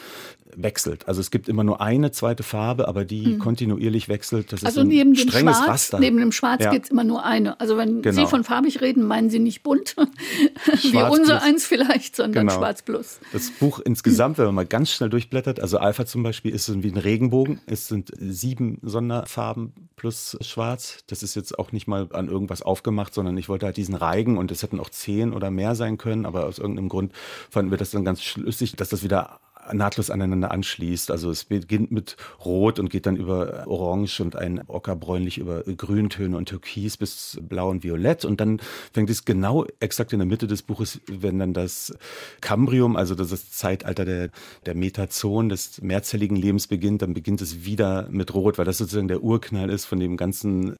[0.56, 1.08] wechselt.
[1.08, 3.38] Also es gibt immer nur eine zweite Farbe, aber die hm.
[3.38, 4.52] kontinuierlich wechselt.
[4.52, 6.00] Das also ist neben ein strenges Schwarz, Raster.
[6.00, 6.70] Neben dem Schwarz ja.
[6.70, 7.60] gibt es immer nur eine.
[7.60, 8.14] Also wenn genau.
[8.14, 9.96] Sie von farbig reden, meinen Sie nicht bunt,
[10.82, 12.58] wie unser eins vielleicht, sondern genau.
[12.58, 13.20] schwarz plus.
[13.32, 16.90] Das Buch insgesamt, wenn man mal ganz schnell durchblättert, also Alpha zum Beispiel ist wie
[16.90, 17.60] ein Regenbogen.
[17.66, 20.98] Es sind sieben Sonderfarben plus schwarz.
[21.06, 24.38] Das ist jetzt auch nicht mal an irgendwas aufgemacht, sondern ich wollte halt diesen Reigen
[24.38, 27.12] und es hätten auch zehn oder mehr sein können, aber aus irgendeinem Grund
[27.50, 29.40] fanden wir das dann ganz schlüssig, dass das wieder
[29.72, 31.10] nahtlos aneinander anschließt.
[31.10, 36.36] Also es beginnt mit Rot und geht dann über Orange und ein Ockerbräunlich über Grüntöne
[36.36, 38.24] und Türkis bis Blau und Violett.
[38.24, 38.60] Und dann
[38.92, 41.94] fängt es genau exakt in der Mitte des Buches, wenn dann das
[42.40, 44.30] Cambrium, also das, das Zeitalter der,
[44.66, 49.08] der Metazon, des mehrzelligen Lebens beginnt, dann beginnt es wieder mit Rot, weil das sozusagen
[49.08, 50.76] der Urknall ist von dem ganzen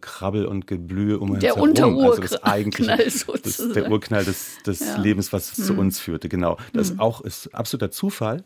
[0.00, 1.98] Krabbel und Geblühe um der uns herum.
[1.98, 2.96] Also das eigentliche,
[3.42, 4.96] das, der Urknall des, des ja.
[4.98, 5.64] Lebens, was hm.
[5.64, 6.28] zu uns führte.
[6.28, 6.58] Genau.
[6.72, 7.00] Das hm.
[7.00, 8.44] auch ist absoluter Zufall.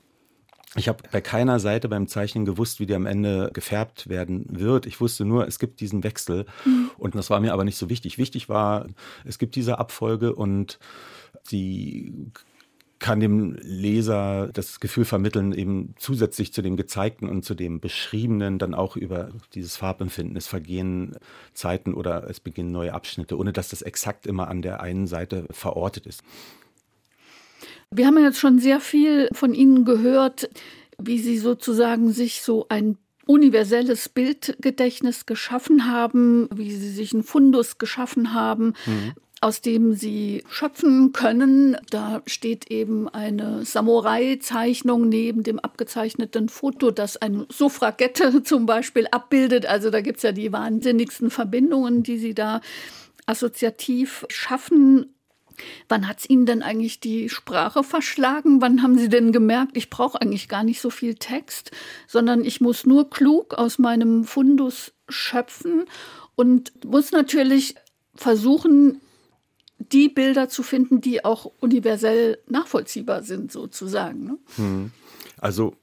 [0.77, 4.87] Ich habe bei keiner Seite beim Zeichnen gewusst, wie die am Ende gefärbt werden wird.
[4.87, 6.45] Ich wusste nur, es gibt diesen Wechsel.
[6.67, 6.91] Mhm.
[6.99, 8.19] Und das war mir aber nicht so wichtig.
[8.19, 8.87] Wichtig war,
[9.25, 10.79] es gibt diese Abfolge und
[11.51, 12.13] die
[12.99, 18.59] kann dem Leser das Gefühl vermitteln, eben zusätzlich zu dem Gezeigten und zu dem Beschriebenen
[18.59, 20.37] dann auch über dieses Farbempfinden.
[20.37, 21.17] Es vergehen
[21.53, 25.47] Zeiten oder es beginnen neue Abschnitte, ohne dass das exakt immer an der einen Seite
[25.51, 26.23] verortet ist.
[27.91, 30.49] Wir haben jetzt schon sehr viel von Ihnen gehört,
[30.99, 37.79] wie Sie sozusagen sich so ein universelles Bildgedächtnis geschaffen haben, wie Sie sich einen Fundus
[37.79, 38.75] geschaffen haben.
[38.87, 39.13] Mhm
[39.47, 41.77] aus dem sie schöpfen können.
[41.91, 49.65] Da steht eben eine Samurai-Zeichnung neben dem abgezeichneten Foto, das eine Suffragette zum Beispiel abbildet.
[49.65, 52.61] Also da gibt es ja die wahnsinnigsten Verbindungen, die sie da
[53.27, 55.15] assoziativ schaffen.
[55.89, 58.61] Wann hat es Ihnen denn eigentlich die Sprache verschlagen?
[58.61, 61.71] Wann haben Sie denn gemerkt, ich brauche eigentlich gar nicht so viel Text,
[62.09, 65.85] sondern ich muss nur klug aus meinem Fundus schöpfen
[66.35, 67.77] und muss natürlich
[68.17, 69.01] versuchen,
[69.79, 74.25] die Bilder zu finden, die auch universell nachvollziehbar sind, sozusagen.
[74.25, 74.39] Ne?
[74.57, 74.91] Hm.
[75.39, 75.75] Also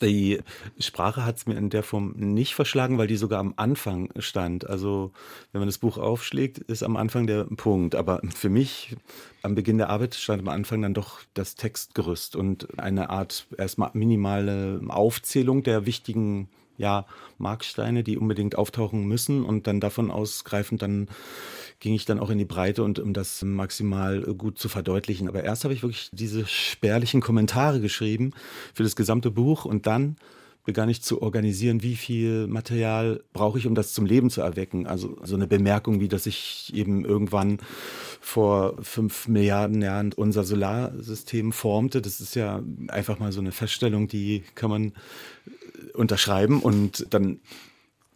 [0.00, 0.40] die
[0.78, 4.68] Sprache hat es mir in der Form nicht verschlagen, weil die sogar am Anfang stand.
[4.68, 5.12] Also
[5.52, 7.94] wenn man das Buch aufschlägt, ist am Anfang der Punkt.
[7.94, 8.96] Aber für mich
[9.42, 13.90] am Beginn der Arbeit stand am Anfang dann doch das Textgerüst und eine Art erstmal
[13.94, 17.06] minimale Aufzählung der wichtigen ja,
[17.38, 21.08] Marksteine, die unbedingt auftauchen müssen und dann davon ausgreifend dann
[21.80, 25.28] ging ich dann auch in die Breite und um das maximal gut zu verdeutlichen.
[25.28, 28.32] Aber erst habe ich wirklich diese spärlichen Kommentare geschrieben
[28.74, 30.16] für das gesamte Buch und dann
[30.68, 34.86] begann ich zu organisieren, wie viel Material brauche ich, um das zum Leben zu erwecken.
[34.86, 37.56] Also so eine Bemerkung, wie dass ich eben irgendwann
[38.20, 42.02] vor fünf Milliarden Jahren unser Solarsystem formte.
[42.02, 44.92] Das ist ja einfach mal so eine Feststellung, die kann man
[45.94, 47.40] unterschreiben und dann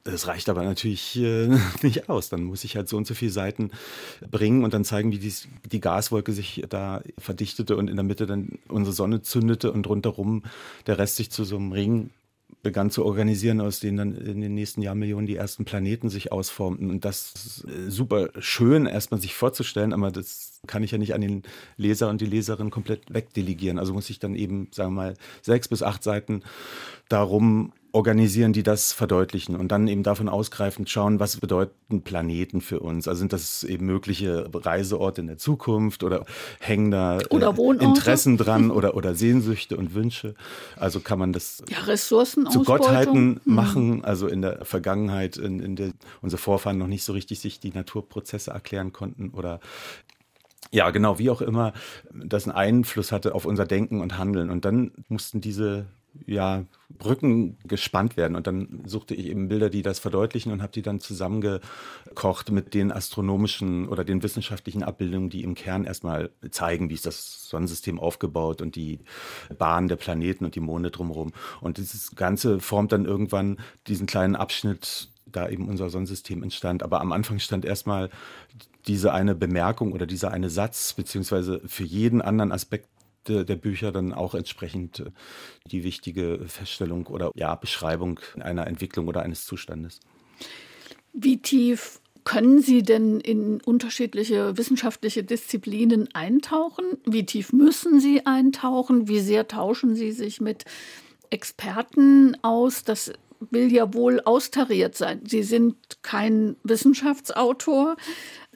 [0.04, 1.48] das reicht aber natürlich äh,
[1.82, 2.28] nicht aus.
[2.28, 3.70] Dann muss ich halt so und so viele Seiten
[4.30, 8.26] bringen und dann zeigen, wie dies, die Gaswolke sich da verdichtete und in der Mitte
[8.26, 10.42] dann unsere Sonne zündete und rundherum
[10.86, 12.10] der Rest sich zu so einem Ring
[12.62, 16.90] begann zu organisieren, aus denen dann in den nächsten Jahrmillionen die ersten Planeten sich ausformten.
[16.90, 21.14] Und das ist äh, super schön, erstmal sich vorzustellen, aber das kann ich ja nicht
[21.14, 21.42] an den
[21.76, 23.78] Leser und die Leserin komplett wegdelegieren.
[23.78, 26.42] Also muss ich dann eben, sagen wir mal, sechs bis acht Seiten
[27.08, 32.80] darum organisieren, die das verdeutlichen und dann eben davon ausgreifend schauen, was bedeuten Planeten für
[32.80, 33.06] uns?
[33.06, 36.24] Also sind das eben mögliche Reiseorte in der Zukunft oder
[36.58, 40.34] hängen da äh, Interessen dran oder, oder Sehnsüchte und Wünsche?
[40.76, 43.54] Also kann man das ja, Ressourcen zu Gottheiten hm.
[43.54, 44.04] machen?
[44.04, 47.72] Also in der Vergangenheit, in, in der unsere Vorfahren noch nicht so richtig sich die
[47.72, 49.60] Naturprozesse erklären konnten oder
[50.70, 51.74] ja, genau, wie auch immer,
[52.14, 54.48] das einen Einfluss hatte auf unser Denken und Handeln.
[54.48, 55.84] Und dann mussten diese
[56.26, 56.64] ja,
[56.98, 58.36] Brücken gespannt werden.
[58.36, 62.74] Und dann suchte ich eben Bilder, die das verdeutlichen und habe die dann zusammengekocht mit
[62.74, 67.98] den astronomischen oder den wissenschaftlichen Abbildungen, die im Kern erstmal zeigen, wie ist das Sonnensystem
[67.98, 69.00] aufgebaut und die
[69.58, 71.32] Bahn der Planeten und die Monde drumherum.
[71.60, 76.82] Und dieses Ganze formt dann irgendwann diesen kleinen Abschnitt, da eben unser Sonnensystem entstand.
[76.82, 78.10] Aber am Anfang stand erstmal
[78.86, 82.88] diese eine Bemerkung oder dieser eine Satz, beziehungsweise für jeden anderen Aspekt
[83.28, 85.10] der, Bücher dann auch entsprechend äh,
[85.66, 90.00] die wichtige Feststellung oder ja, Beschreibung einer Entwicklung oder eines Zustandes.
[91.12, 96.84] Wie tief können Sie denn in unterschiedliche wissenschaftliche Disziplinen eintauchen?
[97.04, 99.08] Wie tief müssen Sie eintauchen?
[99.08, 100.64] Wie sehr tauschen Sie sich mit
[101.30, 102.84] Experten aus?
[102.84, 103.12] Das
[103.50, 105.20] will ja wohl austariert sein.
[105.26, 107.96] Sie sind kein Wissenschaftsautor.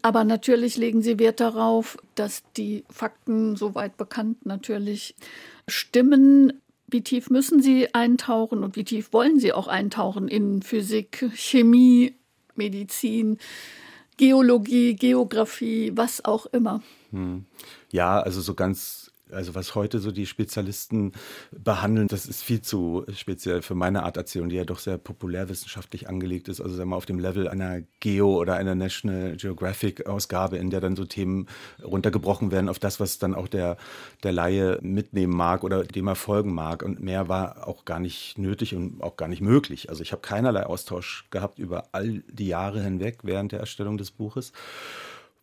[0.02, 5.14] Aber natürlich legen Sie Wert darauf, dass die Fakten, soweit bekannt, natürlich
[5.68, 6.52] stimmen.
[6.86, 12.14] Wie tief müssen Sie eintauchen und wie tief wollen Sie auch eintauchen in Physik, Chemie,
[12.54, 13.38] Medizin,
[14.16, 16.82] Geologie, Geografie, was auch immer?
[17.10, 17.44] Hm.
[17.90, 21.12] Ja, also so ganz Also was heute so die Spezialisten
[21.50, 26.08] behandeln, das ist viel zu speziell für meine Art Erzählung, die ja doch sehr populärwissenschaftlich
[26.08, 26.60] angelegt ist.
[26.60, 30.80] Also sagen wir mal auf dem Level einer Geo- oder einer National Geographic-Ausgabe, in der
[30.80, 31.48] dann so Themen
[31.82, 33.76] runtergebrochen werden auf das, was dann auch der,
[34.22, 36.84] der Laie mitnehmen mag oder dem er folgen mag.
[36.84, 39.90] Und mehr war auch gar nicht nötig und auch gar nicht möglich.
[39.90, 44.12] Also ich habe keinerlei Austausch gehabt über all die Jahre hinweg während der Erstellung des
[44.12, 44.52] Buches.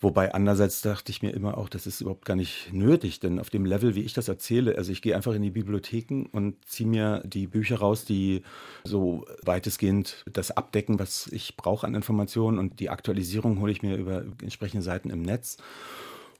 [0.04, 3.50] Wobei andererseits dachte ich mir immer auch, das ist überhaupt gar nicht nötig, denn auf
[3.50, 6.90] dem Level, wie ich das erzähle, also ich gehe einfach in die Bibliotheken und ziehe
[6.90, 8.44] mir die Bücher raus, die
[8.84, 13.96] so weitestgehend das abdecken, was ich brauche an Informationen und die Aktualisierung hole ich mir
[13.96, 15.56] über entsprechende Seiten im Netz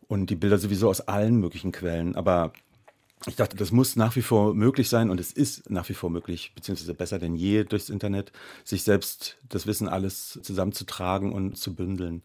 [0.10, 2.18] und die Bilder sowieso aus allen möglichen Quellen.
[2.18, 2.52] Aber
[3.28, 6.10] ich dachte, das muss nach wie vor möglich sein und es ist nach wie vor
[6.10, 8.34] möglich, beziehungsweise besser denn je durchs Internet,
[8.66, 12.24] sich selbst das Wissen alles zusammenzutragen und zu bündeln.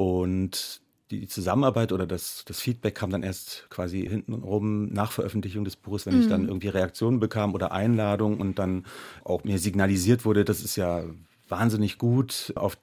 [0.00, 5.76] Und die Zusammenarbeit oder das, das Feedback kam dann erst quasi hintenrum nach Veröffentlichung des
[5.76, 6.20] Buches, wenn mhm.
[6.22, 6.48] ich dann mhm.
[6.48, 8.86] irgendwie Reaktionen bekam oder Einladungen und dann
[9.24, 11.04] auch mir signalisiert wurde, das ist ja
[11.48, 12.78] wahnsinnig gut auf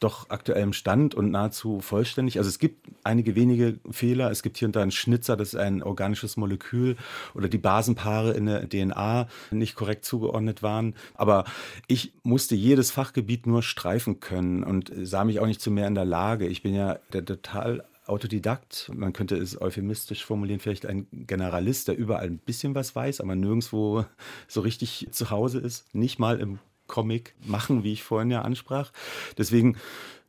[0.00, 2.38] doch aktuellem Stand und nahezu vollständig.
[2.38, 4.30] Also es gibt einige wenige Fehler.
[4.30, 6.96] Es gibt hier und da einen Schnitzer, das ist ein organisches Molekül
[7.34, 10.94] oder die Basenpaare in der DNA nicht korrekt zugeordnet waren.
[11.14, 11.44] Aber
[11.86, 15.94] ich musste jedes Fachgebiet nur streifen können und sah mich auch nicht zu mehr in
[15.94, 16.46] der Lage.
[16.46, 21.98] Ich bin ja der total Autodidakt, man könnte es euphemistisch formulieren, vielleicht ein Generalist, der
[21.98, 24.06] überall ein bisschen was weiß, aber nirgendwo
[24.46, 26.58] so richtig zu Hause ist, nicht mal im
[26.88, 28.90] Comic machen, wie ich vorhin ja ansprach.
[29.38, 29.76] Deswegen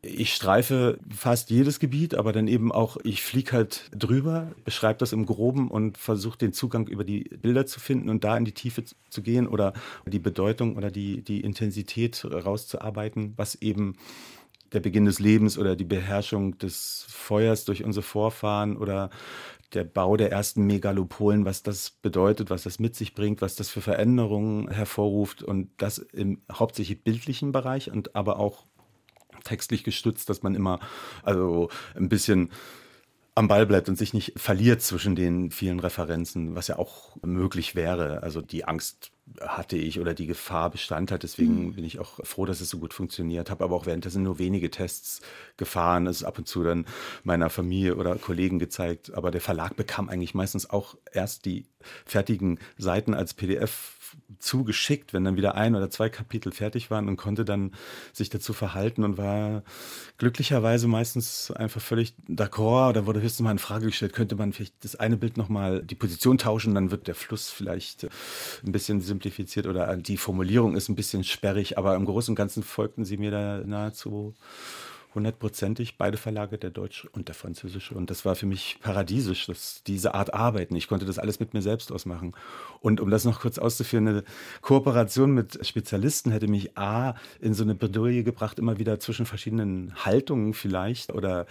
[0.02, 5.12] ich streife fast jedes Gebiet, aber dann eben auch, ich fliege halt drüber, beschreibe das
[5.12, 8.54] im Groben und versuche den Zugang über die Bilder zu finden und da in die
[8.54, 9.74] Tiefe zu gehen oder
[10.06, 13.98] die Bedeutung oder die, die Intensität rauszuarbeiten, was eben
[14.72, 19.10] der Beginn des Lebens oder die Beherrschung des Feuers durch unsere Vorfahren oder
[19.73, 23.69] der Bau der ersten Megalopolen, was das bedeutet, was das mit sich bringt, was das
[23.69, 28.65] für Veränderungen hervorruft und das im hauptsächlich bildlichen Bereich und aber auch
[29.43, 30.79] textlich gestützt, dass man immer
[31.23, 32.51] also ein bisschen
[33.36, 37.73] am Ball bleibt und sich nicht verliert zwischen den vielen Referenzen, was ja auch möglich
[37.73, 38.21] wäre.
[38.21, 41.23] Also die Angst hatte ich oder die Gefahr bestand halt.
[41.23, 41.73] Deswegen mhm.
[41.73, 43.49] bin ich auch froh, dass es so gut funktioniert.
[43.49, 45.21] Habe aber auch währenddessen nur wenige Tests
[45.57, 46.07] gefahren.
[46.07, 46.85] Es ist ab und zu dann
[47.23, 49.13] meiner Familie oder Kollegen gezeigt.
[49.13, 51.65] Aber der Verlag bekam eigentlich meistens auch erst die
[52.05, 53.95] fertigen Seiten als PDF
[54.39, 57.71] zugeschickt, wenn dann wieder ein oder zwei Kapitel fertig waren und konnte dann
[58.13, 59.63] sich dazu verhalten und war
[60.17, 62.93] glücklicherweise meistens einfach völlig d'accord.
[62.93, 65.95] Da wurde höchstens mal in Frage gestellt, könnte man vielleicht das eine Bild nochmal die
[65.95, 68.07] Position tauschen, dann wird der Fluss vielleicht
[68.65, 72.63] ein bisschen simplifiziert oder die Formulierung ist ein bisschen sperrig, aber im Großen und Ganzen
[72.63, 74.34] folgten sie mir da nahezu
[75.15, 77.95] hundertprozentig, beide Verlage, der deutsche und der französische.
[77.95, 80.75] Und das war für mich paradiesisch, dass diese Art Arbeiten.
[80.75, 82.34] Ich konnte das alles mit mir selbst ausmachen.
[82.79, 84.23] Und um das noch kurz auszuführen, eine
[84.62, 89.93] Kooperation mit Spezialisten hätte mich A in so eine Bredouille gebracht, immer wieder zwischen verschiedenen
[90.05, 91.47] Haltungen vielleicht oder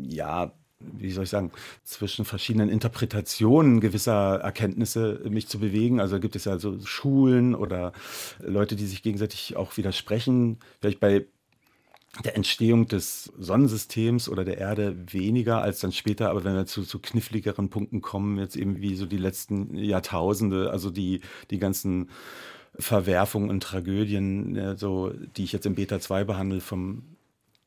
[0.00, 1.52] ja, wie soll ich sagen,
[1.84, 6.00] zwischen verschiedenen Interpretationen gewisser Erkenntnisse mich zu bewegen.
[6.00, 7.92] Also gibt es ja so Schulen oder
[8.40, 10.58] Leute, die sich gegenseitig auch widersprechen.
[10.80, 11.26] Vielleicht bei
[12.24, 16.82] der Entstehung des Sonnensystems oder der Erde weniger als dann später, aber wenn wir zu,
[16.82, 22.10] zu kniffligeren Punkten kommen, jetzt eben wie so die letzten Jahrtausende, also die, die ganzen
[22.78, 27.15] Verwerfungen und Tragödien, so, die ich jetzt im Beta 2 behandle, vom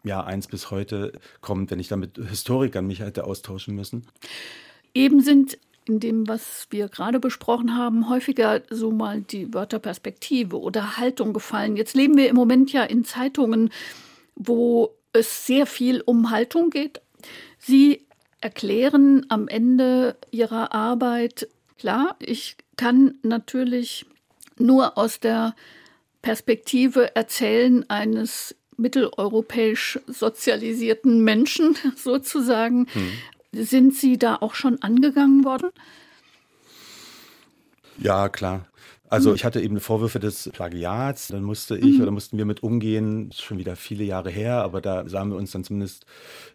[0.04, 4.08] Jahr 1 bis heute kommt, wenn ich damit Historikern mich hätte austauschen müssen.
[4.94, 10.60] Eben sind in dem, was wir gerade besprochen haben, häufiger so mal die Wörter Perspektive
[10.60, 11.76] oder Haltung gefallen.
[11.76, 13.72] Jetzt leben wir im Moment ja in Zeitungen,
[14.36, 17.02] wo es sehr viel um Haltung geht.
[17.58, 18.06] Sie
[18.40, 24.06] erklären am Ende ihrer Arbeit, klar, ich kann natürlich
[24.58, 25.56] nur aus der
[26.22, 32.88] Perspektive erzählen eines mitteleuropäisch sozialisierten Menschen sozusagen.
[32.94, 33.12] Hm.
[33.52, 35.72] Sind Sie da auch schon angegangen worden?
[37.98, 38.69] Ja, klar.
[39.10, 39.36] Also mhm.
[39.36, 42.04] ich hatte eben Vorwürfe des Plagiats, dann musste ich mhm.
[42.04, 45.52] oder mussten wir mit umgehen, schon wieder viele Jahre her, aber da sahen wir uns
[45.52, 46.06] dann zumindest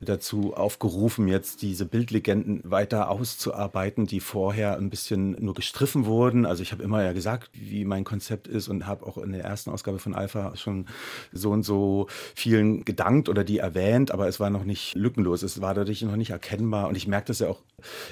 [0.00, 6.46] dazu aufgerufen, jetzt diese Bildlegenden weiter auszuarbeiten, die vorher ein bisschen nur gestriffen wurden.
[6.46, 9.42] Also ich habe immer ja gesagt, wie mein Konzept ist und habe auch in der
[9.42, 10.86] ersten Ausgabe von Alpha schon
[11.32, 15.60] so und so vielen gedankt oder die erwähnt, aber es war noch nicht lückenlos, es
[15.60, 17.62] war dadurch noch nicht erkennbar und ich merke das ja auch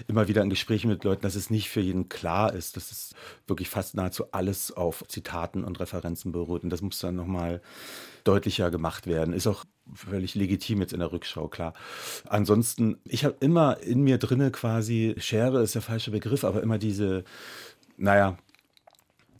[0.08, 3.14] immer wieder in Gesprächen mit Leuten, dass es nicht für jeden klar ist, dass es
[3.46, 6.64] wirklich fast nahezu alles auf Zitaten und Referenzen beruht.
[6.64, 7.60] Und das muss dann nochmal
[8.24, 9.34] deutlicher gemacht werden.
[9.34, 9.64] Ist auch
[9.94, 11.74] völlig legitim jetzt in der Rückschau, klar.
[12.28, 16.78] Ansonsten, ich habe immer in mir drinne quasi, Schere ist der falsche Begriff, aber immer
[16.78, 17.24] diese,
[17.96, 18.38] naja,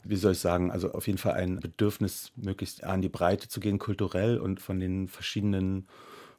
[0.03, 3.59] wie soll ich sagen, also auf jeden Fall ein Bedürfnis, möglichst an die Breite zu
[3.59, 5.87] gehen, kulturell und von den verschiedenen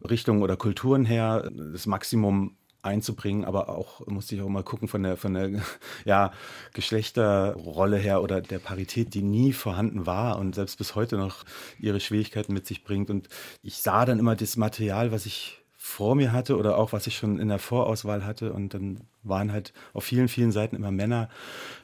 [0.09, 5.03] Richtungen oder Kulturen her das Maximum einzubringen, aber auch musste ich auch mal gucken von
[5.03, 5.51] der von der
[6.05, 6.33] ja,
[6.73, 11.45] Geschlechterrolle her oder der Parität, die nie vorhanden war und selbst bis heute noch
[11.79, 13.11] ihre Schwierigkeiten mit sich bringt.
[13.11, 13.29] Und
[13.63, 17.17] ich sah dann immer das Material, was ich vor mir hatte oder auch was ich
[17.17, 21.29] schon in der Vorauswahl hatte und dann waren halt auf vielen vielen Seiten immer Männer,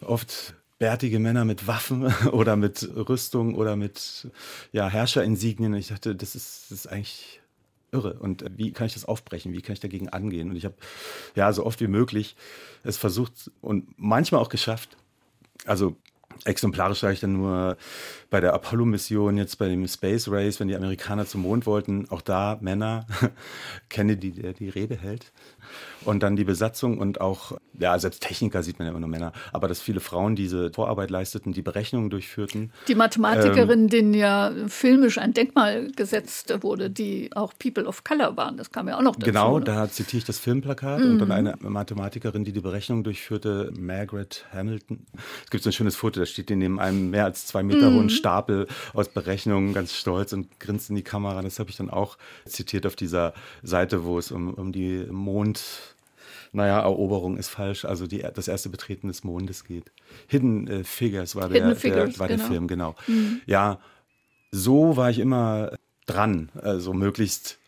[0.00, 4.28] oft bärtige Männer mit Waffen oder mit Rüstung oder mit
[4.72, 5.74] ja, Herrscherinsignien.
[5.74, 7.39] Ich dachte, das ist, das ist eigentlich
[7.92, 8.14] irre.
[8.14, 9.52] Und wie kann ich das aufbrechen?
[9.52, 10.50] Wie kann ich dagegen angehen?
[10.50, 10.74] Und ich habe
[11.34, 12.36] ja so oft wie möglich
[12.82, 14.96] es versucht und manchmal auch geschafft.
[15.66, 15.96] Also
[16.44, 17.76] exemplarisch sage ich dann nur
[18.30, 22.22] bei der Apollo-Mission, jetzt bei dem Space Race, wenn die Amerikaner zum Mond wollten, auch
[22.22, 23.06] da Männer,
[23.88, 25.32] Kennedy, der die Rede hält.
[26.04, 29.32] Und dann die Besatzung und auch, ja, selbst Techniker sieht man ja immer nur Männer,
[29.52, 32.72] aber dass viele Frauen diese Vorarbeit leisteten, die Berechnungen durchführten.
[32.88, 38.36] Die Mathematikerin, ähm, denen ja filmisch ein Denkmal gesetzt wurde, die auch People of Color
[38.36, 39.26] waren, das kam ja auch noch dazu.
[39.26, 39.64] Genau, ne?
[39.64, 41.12] da zitiere ich das Filmplakat mhm.
[41.12, 41.34] und dann mhm.
[41.34, 45.06] eine Mathematikerin, die die Berechnungen durchführte, Margaret Hamilton.
[45.44, 47.90] Es gibt so ein schönes Foto, da steht die neben einem mehr als zwei Meter
[47.90, 47.96] mhm.
[47.96, 51.42] hohen Stapel aus Berechnungen, ganz stolz und grinst in die Kamera.
[51.42, 55.62] Das habe ich dann auch zitiert auf dieser Seite, wo es um, um die Mond
[56.52, 59.92] naja, Eroberung ist falsch, also die, das erste Betreten des Mondes geht.
[60.26, 62.38] Hidden äh, Figures war, der, Figures, der, war genau.
[62.40, 62.96] der Film, genau.
[63.06, 63.40] Mhm.
[63.46, 63.78] Ja,
[64.50, 67.58] so war ich immer dran, also möglichst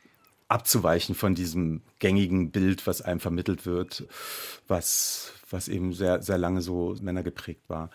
[0.48, 4.04] abzuweichen von diesem gängigen Bild, was einem vermittelt wird,
[4.68, 7.90] was, was eben sehr, sehr lange so männergeprägt war.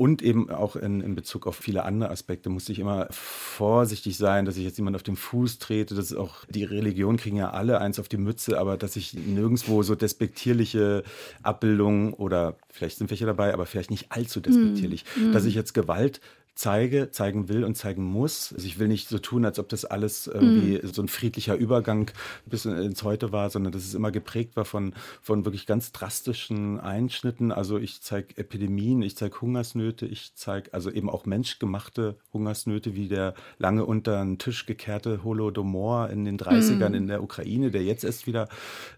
[0.00, 4.46] Und eben auch in, in Bezug auf viele andere Aspekte musste ich immer vorsichtig sein,
[4.46, 5.94] dass ich jetzt jemand auf den Fuß trete.
[5.94, 9.12] Das ist auch, die Religion kriegen ja alle eins auf die Mütze, aber dass ich
[9.12, 11.04] nirgendwo so despektierliche
[11.42, 15.32] Abbildungen oder vielleicht sind welche dabei, aber vielleicht nicht allzu despektierlich, mm.
[15.32, 16.22] dass ich jetzt Gewalt
[16.54, 18.52] zeige, zeigen will und zeigen muss.
[18.52, 20.92] Also ich will nicht so tun, als ob das alles irgendwie mm.
[20.92, 22.10] so ein friedlicher Übergang
[22.44, 26.78] bis ins Heute war, sondern dass es immer geprägt war von, von wirklich ganz drastischen
[26.78, 27.50] Einschnitten.
[27.50, 33.08] Also ich zeige Epidemien, ich zeige Hungersnöte, ich zeige also eben auch menschgemachte Hungersnöte, wie
[33.08, 36.94] der lange unter den Tisch gekehrte Holodomor in den 30ern mm.
[36.94, 38.48] in der Ukraine, der jetzt erst wieder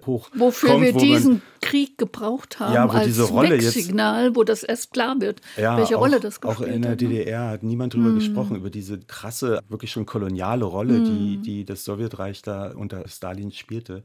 [0.04, 4.26] hoch Wofür kommt, wir wo diesen man, Krieg gebraucht haben ja, als diese Rolle Wegsignal,
[4.26, 6.66] jetzt, wo das erst klar wird, ja, welche auch, Rolle das gespielt hat.
[6.66, 7.00] Auch in der hat,
[7.50, 8.14] hat niemand drüber mm.
[8.16, 11.04] gesprochen, über diese krasse, wirklich schon koloniale Rolle, mm.
[11.04, 14.02] die, die das Sowjetreich da unter Stalin spielte.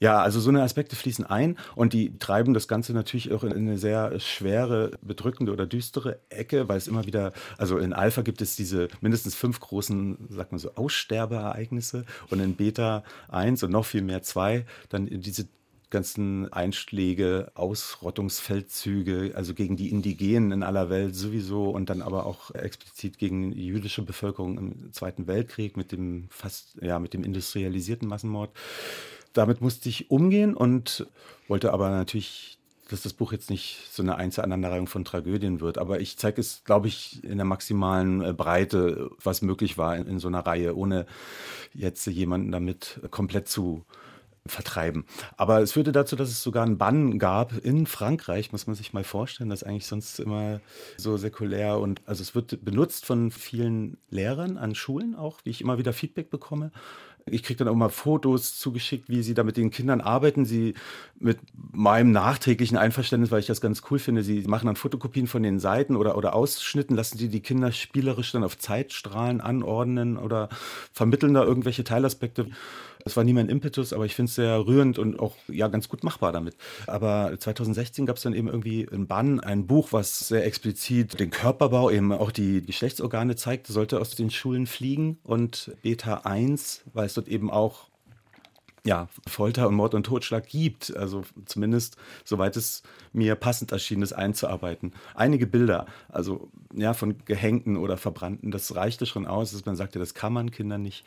[0.00, 3.52] Ja, also so eine Aspekte fließen ein und die treiben das Ganze natürlich auch in
[3.52, 8.40] eine sehr schwere, bedrückende oder düstere Ecke, weil es immer wieder, also in Alpha gibt
[8.40, 13.86] es diese mindestens fünf großen, sagt man so, Aussterbeereignisse und in Beta 1 und noch
[13.86, 15.48] viel mehr zwei, dann diese
[15.90, 22.54] ganzen Einschläge, Ausrottungsfeldzüge, also gegen die Indigenen in aller Welt sowieso und dann aber auch
[22.54, 28.08] explizit gegen die jüdische Bevölkerung im Zweiten Weltkrieg mit dem fast, ja, mit dem industrialisierten
[28.08, 28.50] Massenmord.
[29.32, 31.06] Damit musste ich umgehen und
[31.46, 32.58] wollte aber natürlich,
[32.90, 35.78] dass das Buch jetzt nicht so eine Einzelaneinanderreihung von Tragödien wird.
[35.78, 40.06] Aber ich zeige es, glaube ich, in der maximalen äh, Breite, was möglich war in,
[40.06, 41.06] in so einer Reihe, ohne
[41.72, 43.84] jetzt jemanden damit komplett zu
[44.48, 45.04] vertreiben.
[45.36, 48.92] Aber es führte dazu, dass es sogar einen Bann gab in Frankreich, muss man sich
[48.92, 50.60] mal vorstellen, das ist eigentlich sonst immer
[50.96, 55.60] so säkulär und also es wird benutzt von vielen Lehrern an Schulen auch, wie ich
[55.60, 56.70] immer wieder Feedback bekomme.
[57.30, 60.44] Ich kriege dann auch mal Fotos zugeschickt, wie sie da mit den Kindern arbeiten.
[60.44, 60.74] Sie
[61.18, 65.42] mit meinem nachträglichen Einverständnis, weil ich das ganz cool finde, sie machen dann Fotokopien von
[65.42, 70.48] den Seiten oder, oder Ausschnitten, lassen sie die Kinder spielerisch dann auf Zeitstrahlen anordnen oder
[70.92, 72.46] vermitteln da irgendwelche Teilaspekte.
[73.08, 75.88] Das war nie mein Impetus, aber ich finde es sehr rührend und auch ja ganz
[75.88, 76.56] gut machbar damit.
[76.86, 81.30] Aber 2016 gab es dann eben irgendwie in Bann ein Buch, was sehr explizit den
[81.30, 85.16] Körperbau, eben auch die Geschlechtsorgane zeigt, sollte aus den Schulen fliegen.
[85.24, 87.88] Und Beta 1, weil es dort eben auch
[88.88, 90.96] ja, Folter und Mord und Totschlag gibt.
[90.96, 94.94] Also zumindest, soweit es mir passend erschien, das einzuarbeiten.
[95.14, 99.98] Einige Bilder, also ja, von Gehängten oder Verbrannten, das reichte schon aus, dass man sagte,
[99.98, 101.04] das kann man Kindern nicht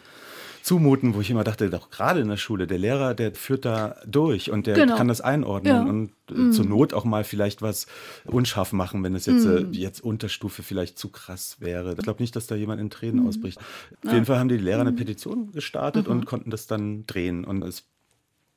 [0.62, 3.96] zumuten, wo ich immer dachte, doch gerade in der Schule, der Lehrer, der führt da
[4.06, 4.96] durch und der genau.
[4.96, 5.82] kann das einordnen ja.
[5.82, 6.52] und mm.
[6.52, 7.88] zur Not auch mal vielleicht was
[8.26, 9.72] unscharf machen, wenn es jetzt, mm.
[9.72, 11.94] jetzt Unterstufe vielleicht zu krass wäre.
[11.94, 13.28] Ich glaube nicht, dass da jemand in Tränen mm.
[13.28, 13.58] ausbricht.
[13.58, 13.66] Auf
[14.06, 14.14] ja.
[14.14, 14.98] jeden Fall haben die Lehrer eine mm.
[14.98, 16.12] Petition gestartet mhm.
[16.12, 17.86] und konnten das dann drehen und es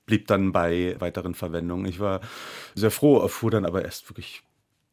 [0.06, 1.86] blieb dann bei weiteren Verwendungen.
[1.86, 2.20] Ich war
[2.74, 4.42] sehr froh, erfuhr dann aber erst wirklich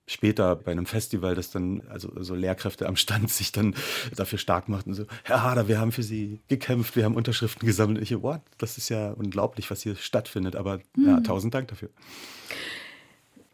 [0.08, 3.76] später bei einem Festival, das dann, also so Lehrkräfte am Stand sich dann
[4.16, 8.02] dafür stark machten, so, Herr Hader, wir haben für Sie gekämpft, wir haben Unterschriften gesammelt.
[8.02, 8.42] Ich, what?
[8.58, 11.08] Das ist ja unglaublich, was hier stattfindet, aber mhm.
[11.08, 11.90] ja, tausend Dank dafür.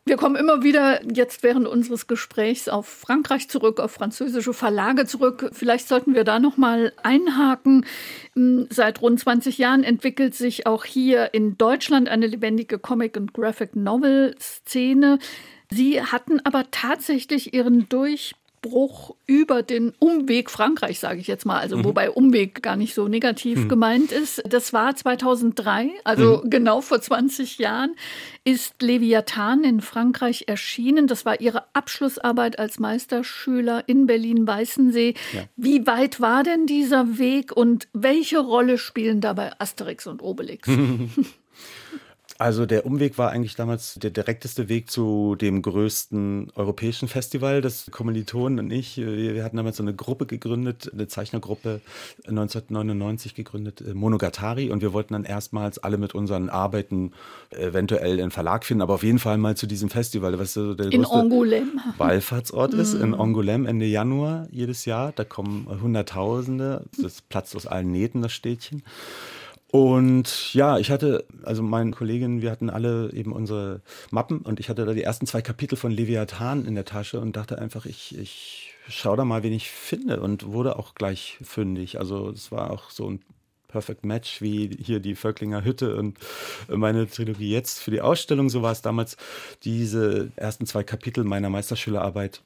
[0.08, 5.50] Wir kommen immer wieder jetzt während unseres Gesprächs auf Frankreich zurück, auf französische Verlage zurück.
[5.52, 7.86] Vielleicht sollten wir da noch mal einhaken.
[8.34, 13.34] Hm, seit rund 20 Jahren entwickelt sich auch hier in Deutschland eine lebendige Comic- und
[13.34, 15.20] Graphic Novel-Szene.
[15.72, 21.60] Sie hatten aber tatsächlich ihren Durchbruch Bruch über den Umweg Frankreich, sage ich jetzt mal,
[21.60, 21.86] also mhm.
[21.86, 23.70] wobei Umweg gar nicht so negativ mhm.
[23.70, 24.44] gemeint ist.
[24.48, 26.50] Das war 2003, also mhm.
[26.50, 27.96] genau vor 20 Jahren,
[28.44, 31.08] ist Leviathan in Frankreich erschienen.
[31.08, 35.14] Das war ihre Abschlussarbeit als Meisterschüler in Berlin-Weißensee.
[35.34, 35.44] Ja.
[35.56, 40.70] Wie weit war denn dieser Weg und welche Rolle spielen dabei Asterix und Obelix?
[42.40, 47.62] Also der Umweg war eigentlich damals der direkteste Weg zu dem größten europäischen Festival.
[47.62, 51.82] Das Kommilitonen und ich, wir hatten damals so eine Gruppe gegründet, eine Zeichnergruppe
[52.28, 54.70] 1999 gegründet, äh, Monogatari.
[54.70, 57.14] Und wir wollten dann erstmals alle mit unseren Arbeiten
[57.50, 60.92] eventuell einen Verlag finden, aber auf jeden Fall mal zu diesem Festival, was so der
[60.92, 61.80] in Angoulême.
[61.98, 63.16] Wallfahrtsort ist, in mm.
[63.16, 65.12] Angoulême Ende Januar jedes Jahr.
[65.16, 66.86] Da kommen Hunderttausende.
[67.02, 68.84] Das platzt aus allen Nähten, das Städtchen.
[69.70, 74.70] Und ja, ich hatte, also meine Kollegin, wir hatten alle eben unsere Mappen und ich
[74.70, 78.18] hatte da die ersten zwei Kapitel von Leviathan in der Tasche und dachte einfach, ich,
[78.18, 82.00] ich schau da mal, wen ich finde und wurde auch gleich fündig.
[82.00, 83.20] Also es war auch so ein
[83.68, 86.18] Perfect Match wie hier die Völklinger Hütte und
[86.70, 88.50] meine Trilogie jetzt für die Ausstellung.
[88.50, 89.18] So war es damals
[89.64, 92.42] diese ersten zwei Kapitel meiner Meisterschülerarbeit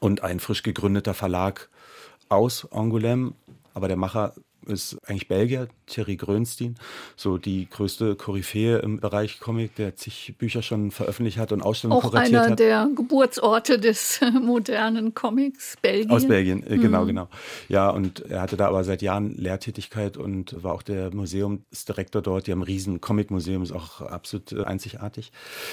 [0.00, 1.70] und ein frisch gegründeter Verlag
[2.28, 3.32] aus Angoulême.
[3.72, 4.34] Aber der Macher
[4.66, 6.76] ist eigentlich Belgier, Thierry Grönstein,
[7.16, 11.98] so die größte Koryphäe im Bereich Comic, der zig Bücher schon veröffentlicht hat und Ausstellungen
[12.02, 12.46] Auch kuratiert hat.
[12.46, 16.10] Einer der Geburtsorte des modernen Comics, Belgien.
[16.10, 17.08] Aus Belgien, äh, genau, mhm.
[17.08, 17.28] genau.
[17.68, 22.46] Ja, und er hatte da aber seit Jahren Lehrtätigkeit und war auch der Museumsdirektor dort.
[22.46, 25.32] Die haben ein riesen Comic-Museum, ist auch absolut äh, einzigartig.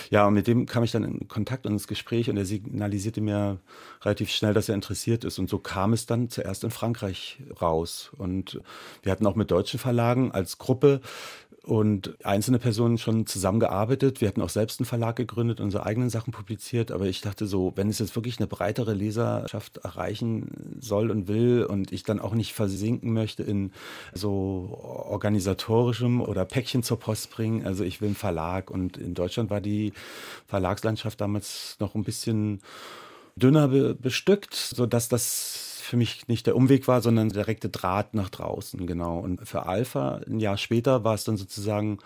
[0.09, 3.21] Ja, und mit dem kam ich dann in Kontakt und ins Gespräch und er signalisierte
[3.21, 3.59] mir
[4.01, 5.39] relativ schnell, dass er interessiert ist.
[5.39, 8.11] Und so kam es dann zuerst in Frankreich raus.
[8.17, 8.61] Und
[9.03, 11.01] wir hatten auch mit deutschen Verlagen als Gruppe
[11.63, 14.21] und einzelne Personen schon zusammengearbeitet.
[14.21, 16.91] Wir hatten auch selbst einen Verlag gegründet, unsere eigenen Sachen publiziert.
[16.91, 21.63] Aber ich dachte so, wenn es jetzt wirklich eine breitere Leserschaft erreichen soll und will
[21.63, 23.71] und ich dann auch nicht versinken möchte in
[24.13, 27.65] so organisatorischem oder Päckchen zur Post bringen.
[27.65, 28.71] Also ich will einen Verlag.
[28.71, 29.93] Und in Deutschland war die
[30.47, 32.61] Verlagslandschaft damals noch ein bisschen
[33.35, 38.29] dünner bestückt, sodass das für mich nicht der Umweg war, sondern der direkte Draht nach
[38.29, 39.19] draußen, genau.
[39.19, 41.99] Und für Alpha, ein Jahr später, war es dann sozusagen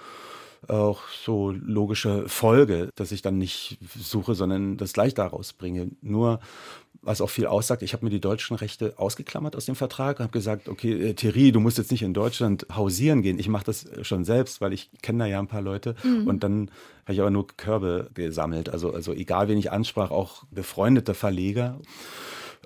[0.67, 5.89] auch so logische Folge, dass ich dann nicht suche, sondern das gleich daraus bringe.
[6.01, 6.39] Nur,
[7.01, 10.23] was auch viel aussagt, ich habe mir die deutschen Rechte ausgeklammert aus dem Vertrag und
[10.23, 13.39] habe gesagt, okay, äh, Thierry, du musst jetzt nicht in Deutschland hausieren gehen.
[13.39, 15.95] Ich mache das schon selbst, weil ich kenne da ja ein paar Leute.
[16.03, 16.27] Mhm.
[16.27, 16.71] Und dann
[17.03, 18.69] habe ich aber nur Körbe gesammelt.
[18.69, 21.79] Also, also egal, wen ich ansprach, auch befreundete Verleger.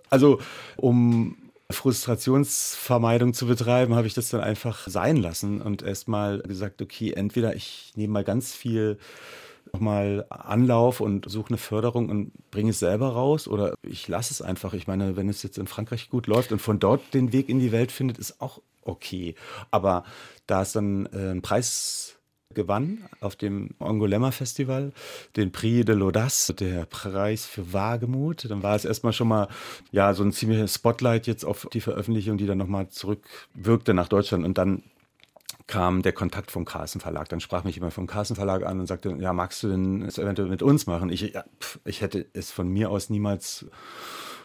[0.09, 0.39] Also
[0.75, 1.37] um
[1.69, 7.55] Frustrationsvermeidung zu betreiben, habe ich das dann einfach sein lassen und erstmal gesagt, okay, entweder
[7.55, 8.97] ich nehme mal ganz viel
[9.73, 14.41] nochmal Anlauf und suche eine Förderung und bringe es selber raus oder ich lasse es
[14.41, 14.73] einfach.
[14.73, 17.59] Ich meine, wenn es jetzt in Frankreich gut läuft und von dort den Weg in
[17.59, 19.35] die Welt findet, ist auch okay.
[19.69, 20.05] Aber
[20.45, 22.16] da es dann äh, ein Preis
[22.53, 24.91] gewann auf dem Angoulême Festival
[25.35, 28.49] den Prix de l'Audace, der Preis für Wagemut.
[28.49, 29.47] Dann war es erstmal schon mal
[29.91, 34.45] ja so ein ziemliches Spotlight jetzt auf die Veröffentlichung, die dann nochmal zurückwirkte nach Deutschland
[34.45, 34.83] und dann
[35.67, 37.27] kam der Kontakt vom Carlsen Verlag.
[37.29, 40.17] Dann sprach mich jemand vom Carlsen Verlag an und sagte, ja, magst du denn es
[40.17, 41.09] eventuell mit uns machen?
[41.09, 43.65] Ich, ja, pf, ich hätte es von mir aus niemals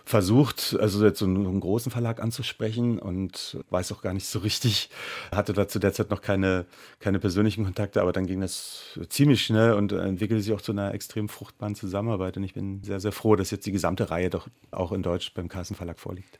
[0.04, 4.40] versucht, also jetzt so einen, einen, großen Verlag anzusprechen und weiß auch gar nicht so
[4.40, 4.90] richtig,
[5.30, 6.66] hatte da zu der Zeit noch keine,
[7.00, 10.92] keine persönlichen Kontakte, aber dann ging das ziemlich schnell und entwickelte sich auch zu einer
[10.94, 14.48] extrem fruchtbaren Zusammenarbeit und ich bin sehr, sehr froh, dass jetzt die gesamte Reihe doch
[14.70, 16.38] auch in Deutsch beim Carsten Verlag vorliegt.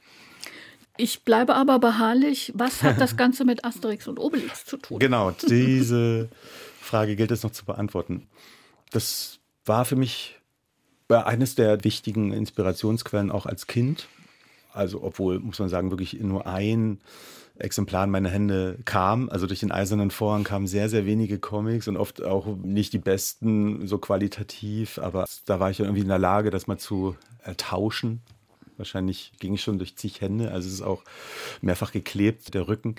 [0.98, 2.52] Ich bleibe aber beharrlich.
[2.54, 4.98] Was hat das Ganze mit Asterix und Obelix zu tun?
[4.98, 6.28] Genau, diese
[6.80, 8.28] Frage gilt es noch zu beantworten.
[8.90, 10.38] Das war für mich
[11.12, 14.08] war eines der wichtigen Inspirationsquellen auch als Kind.
[14.72, 16.98] Also, obwohl, muss man sagen, wirklich nur ein
[17.58, 19.28] Exemplar in meine Hände kam.
[19.28, 22.98] Also durch den eisernen Vorhang kamen sehr, sehr wenige Comics und oft auch nicht die
[22.98, 24.98] besten, so qualitativ.
[24.98, 27.14] Aber da war ich ja irgendwie in der Lage, das mal zu
[27.58, 28.20] tauschen.
[28.76, 30.50] Wahrscheinlich ging ich schon durch zig Hände.
[30.50, 31.02] Also es ist auch
[31.60, 32.96] mehrfach geklebt, der Rücken.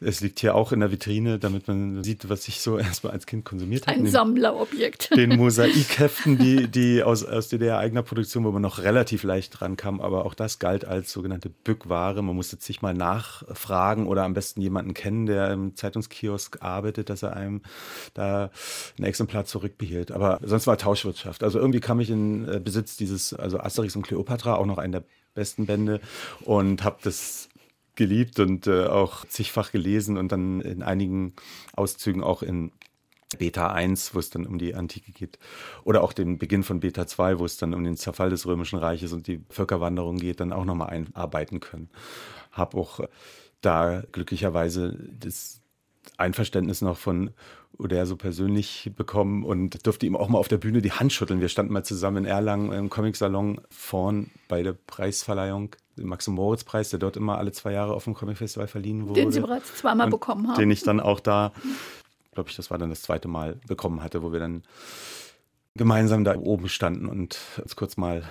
[0.00, 3.26] Es liegt hier auch in der Vitrine, damit man sieht, was ich so erstmal als
[3.26, 3.98] Kind konsumiert habe.
[3.98, 5.10] Ein Sammlerobjekt.
[5.16, 10.00] Den Mosaikheften, die, die aus, aus DDR-eigener Produktion, wo man noch relativ leicht rankam.
[10.00, 12.22] Aber auch das galt als sogenannte Bückware.
[12.22, 17.22] Man musste sich mal nachfragen oder am besten jemanden kennen, der im Zeitungskiosk arbeitet, dass
[17.22, 17.62] er einem
[18.14, 18.50] da
[18.98, 20.12] ein Exemplar zurückbehielt.
[20.12, 21.42] Aber sonst war Tauschwirtschaft.
[21.42, 24.92] Also irgendwie kam ich in äh, Besitz dieses, also Asterix und Cleopatra, auch noch einen
[24.92, 25.04] der
[25.38, 26.00] besten Bände
[26.40, 27.48] und habe das
[27.94, 31.34] geliebt und äh, auch zigfach gelesen und dann in einigen
[31.74, 32.72] Auszügen auch in
[33.36, 35.38] Beta 1, wo es dann um die Antike geht,
[35.84, 38.78] oder auch den Beginn von Beta 2, wo es dann um den Zerfall des Römischen
[38.78, 41.90] Reiches und die Völkerwanderung geht, dann auch nochmal einarbeiten können.
[42.52, 43.00] Habe auch
[43.60, 45.60] da glücklicherweise das
[46.16, 47.30] Einverständnis noch von
[47.78, 51.40] Uderso persönlich bekommen und durfte ihm auch mal auf der Bühne die Hand schütteln.
[51.40, 56.98] Wir standen mal zusammen in Erlangen im Comicsalon vorn bei der Preisverleihung, dem Max-Moritz-Preis, der
[56.98, 59.20] dort immer alle zwei Jahre auf dem Comic-Festival verliehen wurde.
[59.20, 60.58] Den Sie bereits zweimal bekommen haben.
[60.58, 61.52] Den ich dann auch da,
[62.32, 64.62] glaube ich, das war dann das zweite Mal bekommen hatte, wo wir dann
[65.74, 68.22] gemeinsam da oben standen und uns kurz mal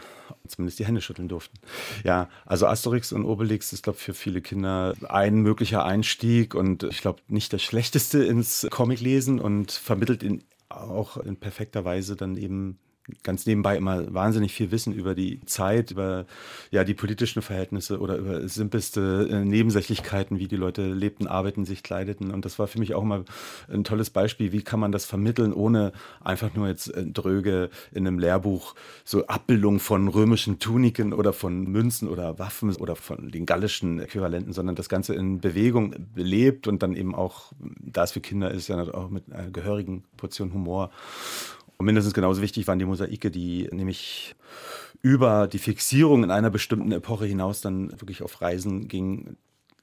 [0.47, 1.57] zumindest die Hände schütteln durften.
[2.03, 6.83] Ja, also Asterix und Obelix ist, glaube ich, für viele Kinder ein möglicher Einstieg und
[6.83, 12.37] ich glaube nicht das Schlechteste ins Comiclesen und vermittelt in, auch in perfekter Weise dann
[12.37, 12.79] eben
[13.23, 16.25] ganz nebenbei immer wahnsinnig viel Wissen über die Zeit, über
[16.71, 21.83] ja die politischen Verhältnisse oder über simpelste äh, Nebensächlichkeiten, wie die Leute lebten, arbeiten, sich
[21.83, 22.31] kleideten.
[22.31, 23.23] Und das war für mich auch immer
[23.71, 28.05] ein tolles Beispiel, wie kann man das vermitteln, ohne einfach nur jetzt äh, dröge in
[28.05, 33.45] einem Lehrbuch so Abbildungen von römischen Tuniken oder von Münzen oder Waffen oder von den
[33.45, 38.21] gallischen Äquivalenten, sondern das Ganze in Bewegung belebt und dann eben auch, da es für
[38.21, 40.91] Kinder ist, ja auch mit einer gehörigen Portion Humor
[41.77, 44.35] und mindestens genauso wichtig waren die Mosaike, die nämlich
[45.01, 49.37] über die Fixierung in einer bestimmten Epoche hinaus dann wirklich auf Reisen gingen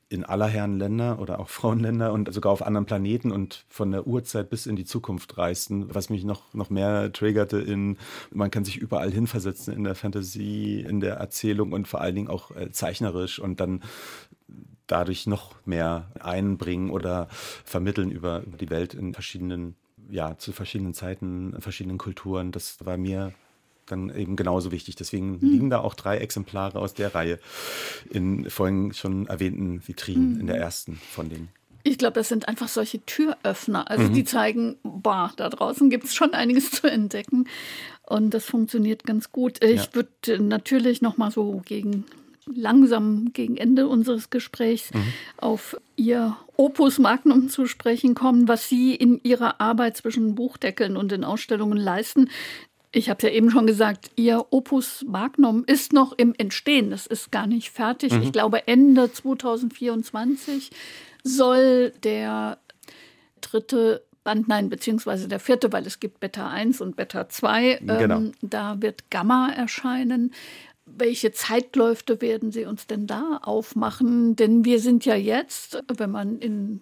[0.08, 4.06] in aller Herren Länder oder auch Frauenländer und sogar auf anderen Planeten und von der
[4.06, 7.96] Urzeit bis in die Zukunft reisten, was mich noch, noch mehr triggerte in,
[8.30, 12.28] man kann sich überall hinversetzen in der Fantasie, in der Erzählung und vor allen Dingen
[12.28, 13.82] auch äh, zeichnerisch und dann
[14.86, 17.28] dadurch noch mehr einbringen oder
[17.64, 19.76] vermitteln über die Welt in verschiedenen
[20.10, 22.52] ja, zu verschiedenen Zeiten, verschiedenen Kulturen.
[22.52, 23.32] Das war mir
[23.86, 24.96] dann eben genauso wichtig.
[24.96, 25.50] Deswegen mhm.
[25.50, 27.38] liegen da auch drei Exemplare aus der Reihe
[28.10, 30.40] in vorhin schon erwähnten Vitrinen, mhm.
[30.40, 31.48] in der ersten von denen.
[31.86, 33.90] Ich glaube, das sind einfach solche Türöffner.
[33.90, 34.14] Also mhm.
[34.14, 37.46] die zeigen, boah, da draußen gibt es schon einiges zu entdecken.
[38.06, 39.62] Und das funktioniert ganz gut.
[39.62, 39.94] Ich ja.
[39.94, 42.04] würde natürlich noch mal so gegen
[42.46, 45.04] langsam gegen Ende unseres Gesprächs mhm.
[45.36, 51.10] auf Ihr Opus Magnum zu sprechen kommen, was Sie in Ihrer Arbeit zwischen Buchdeckeln und
[51.10, 52.28] den Ausstellungen leisten.
[52.92, 56.90] Ich habe es ja eben schon gesagt, Ihr Opus Magnum ist noch im Entstehen.
[56.90, 58.12] Das ist gar nicht fertig.
[58.12, 58.22] Mhm.
[58.22, 60.70] Ich glaube, Ende 2024
[61.24, 62.58] soll der
[63.40, 67.80] dritte Band, nein, beziehungsweise der vierte, weil es gibt Beta 1 und Beta 2.
[67.82, 68.16] Genau.
[68.16, 70.32] Ähm, da wird Gamma erscheinen.
[70.96, 74.36] Welche Zeitläufe werden Sie uns denn da aufmachen?
[74.36, 76.80] Denn wir sind ja jetzt, wenn man in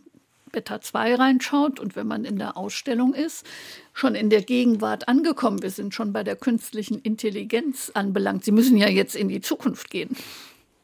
[0.52, 3.46] Beta 2 reinschaut und wenn man in der Ausstellung ist,
[3.94, 5.62] schon in der Gegenwart angekommen.
[5.62, 8.44] Wir sind schon bei der künstlichen Intelligenz anbelangt.
[8.44, 10.14] Sie müssen ja jetzt in die Zukunft gehen.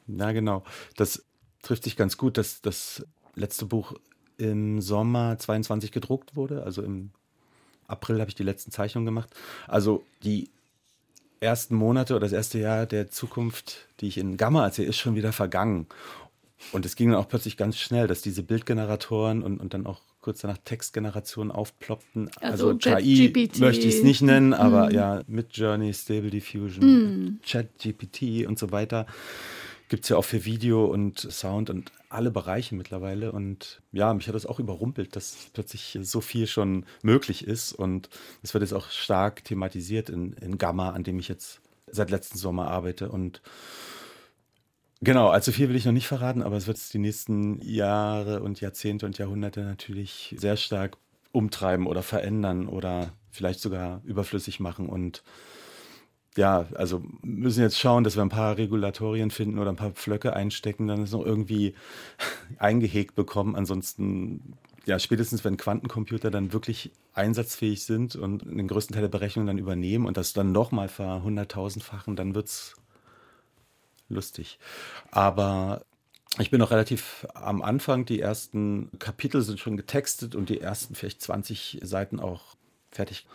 [0.07, 0.65] Na genau,
[0.97, 1.25] das
[1.63, 3.93] trifft sich ganz gut, dass das letzte Buch
[4.39, 6.63] im Sommer 22 gedruckt wurde.
[6.63, 7.11] Also im
[7.87, 9.35] April habe ich die letzten Zeichnungen gemacht.
[9.67, 10.49] Also die
[11.41, 15.15] ersten Monate oder das erste Jahr der Zukunft, die ich in Gamma erzähle, ist schon
[15.15, 15.87] wieder vergangen.
[16.73, 20.01] Und es ging dann auch plötzlich ganz schnell, dass diese Bildgeneratoren und, und dann auch
[20.21, 22.31] kurz danach Textgenerationen aufploppten.
[22.41, 24.91] Also, also KI möchte ich es nicht nennen, aber mm.
[24.91, 27.41] ja, Midjourney, Stable Diffusion, mm.
[27.47, 29.07] ChatGPT und so weiter
[29.89, 33.33] gibt es ja auch für Video und Sound und alle Bereiche mittlerweile.
[33.33, 37.73] Und ja, mich hat das auch überrumpelt, dass plötzlich so viel schon möglich ist.
[37.73, 38.09] Und
[38.43, 42.39] es wird jetzt auch stark thematisiert in, in Gamma, an dem ich jetzt seit letzten
[42.39, 43.09] Sommer arbeite.
[43.09, 43.43] Und
[45.01, 48.61] genau, allzu viel will ich noch nicht verraten, aber es wird die nächsten Jahre und
[48.61, 50.97] Jahrzehnte und Jahrhunderte natürlich sehr stark
[51.33, 54.89] umtreiben oder verändern oder vielleicht sogar überflüssig machen.
[54.89, 55.23] Und
[56.39, 60.35] ja, also müssen jetzt schauen, dass wir ein paar Regulatorien finden oder ein paar Pflöcke
[60.35, 61.75] einstecken, dann es noch irgendwie
[62.59, 63.57] eingehegt bekommen.
[63.57, 69.49] Ansonsten, ja, spätestens wenn Quantencomputer dann wirklich einsatzfähig sind und den größten Teil der Berechnungen
[69.49, 72.77] dann übernehmen und das dann nochmal ver hunderttausendfachen, dann wird es
[74.09, 74.61] lustig.
[75.11, 75.83] Aber
[76.39, 78.05] ich bin noch relativ am Anfang.
[78.05, 82.55] Die ersten Kapitel sind schon getextet und die ersten vielleicht 20 Seiten auch
[82.93, 83.27] fertig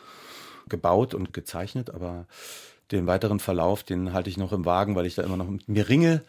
[0.69, 2.27] gebaut und gezeichnet, aber
[2.93, 5.67] Den weiteren Verlauf, den halte ich noch im Wagen, weil ich da immer noch mit
[5.67, 6.21] mir ringe,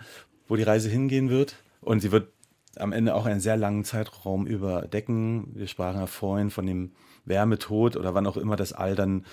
[0.48, 1.56] wo die Reise hingehen wird.
[1.82, 2.28] Und sie wird
[2.76, 5.48] am Ende auch einen sehr langen Zeitraum überdecken.
[5.54, 6.92] Wir sprachen ja vorhin von dem
[7.26, 9.26] Wärmetod oder wann auch immer das All dann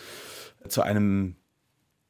[0.68, 1.38] zu einem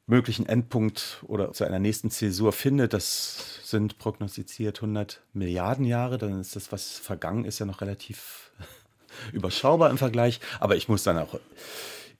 [0.06, 2.92] möglichen Endpunkt oder zu einer nächsten Zäsur findet.
[2.92, 6.18] Das sind prognostiziert 100 Milliarden Jahre.
[6.18, 8.50] Dann ist das, was vergangen ist, ja noch relativ
[9.32, 10.40] überschaubar im Vergleich.
[10.58, 11.38] Aber ich muss dann auch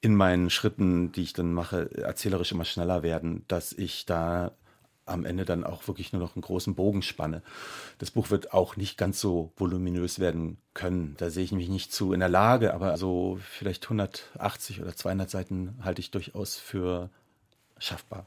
[0.02, 4.52] in meinen Schritten, die ich dann mache, erzählerisch immer schneller werden, dass ich da
[5.06, 7.42] am Ende dann auch wirklich nur noch einen großen Bogen spanne.
[7.98, 11.14] Das Buch wird auch nicht ganz so voluminös werden können.
[11.18, 15.30] Da sehe ich mich nicht zu in der Lage, aber so vielleicht 180 oder 200
[15.30, 17.08] Seiten halte ich durchaus für
[17.78, 18.26] schaffbar.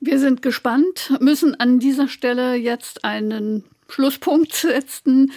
[0.00, 5.32] Wir sind gespannt, müssen an dieser Stelle jetzt einen Schlusspunkt setzen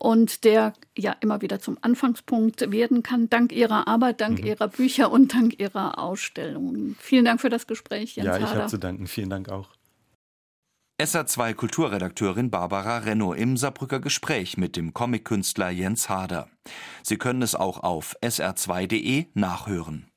[0.00, 4.46] und der ja immer wieder zum Anfangspunkt werden kann, dank Ihrer Arbeit, dank mhm.
[4.46, 6.96] Ihrer Bücher und dank Ihrer Ausstellungen.
[6.98, 9.06] Vielen Dank für das Gespräch, Jens Ja, ich habe zu danken.
[9.06, 9.68] Vielen Dank auch.
[11.00, 16.48] SA2 Kulturredakteurin Barbara Renno im Saarbrücker Gespräch mit dem Comic-Künstler Jens Harder.
[17.02, 20.09] Sie können es auch auf sr2.de nachhören.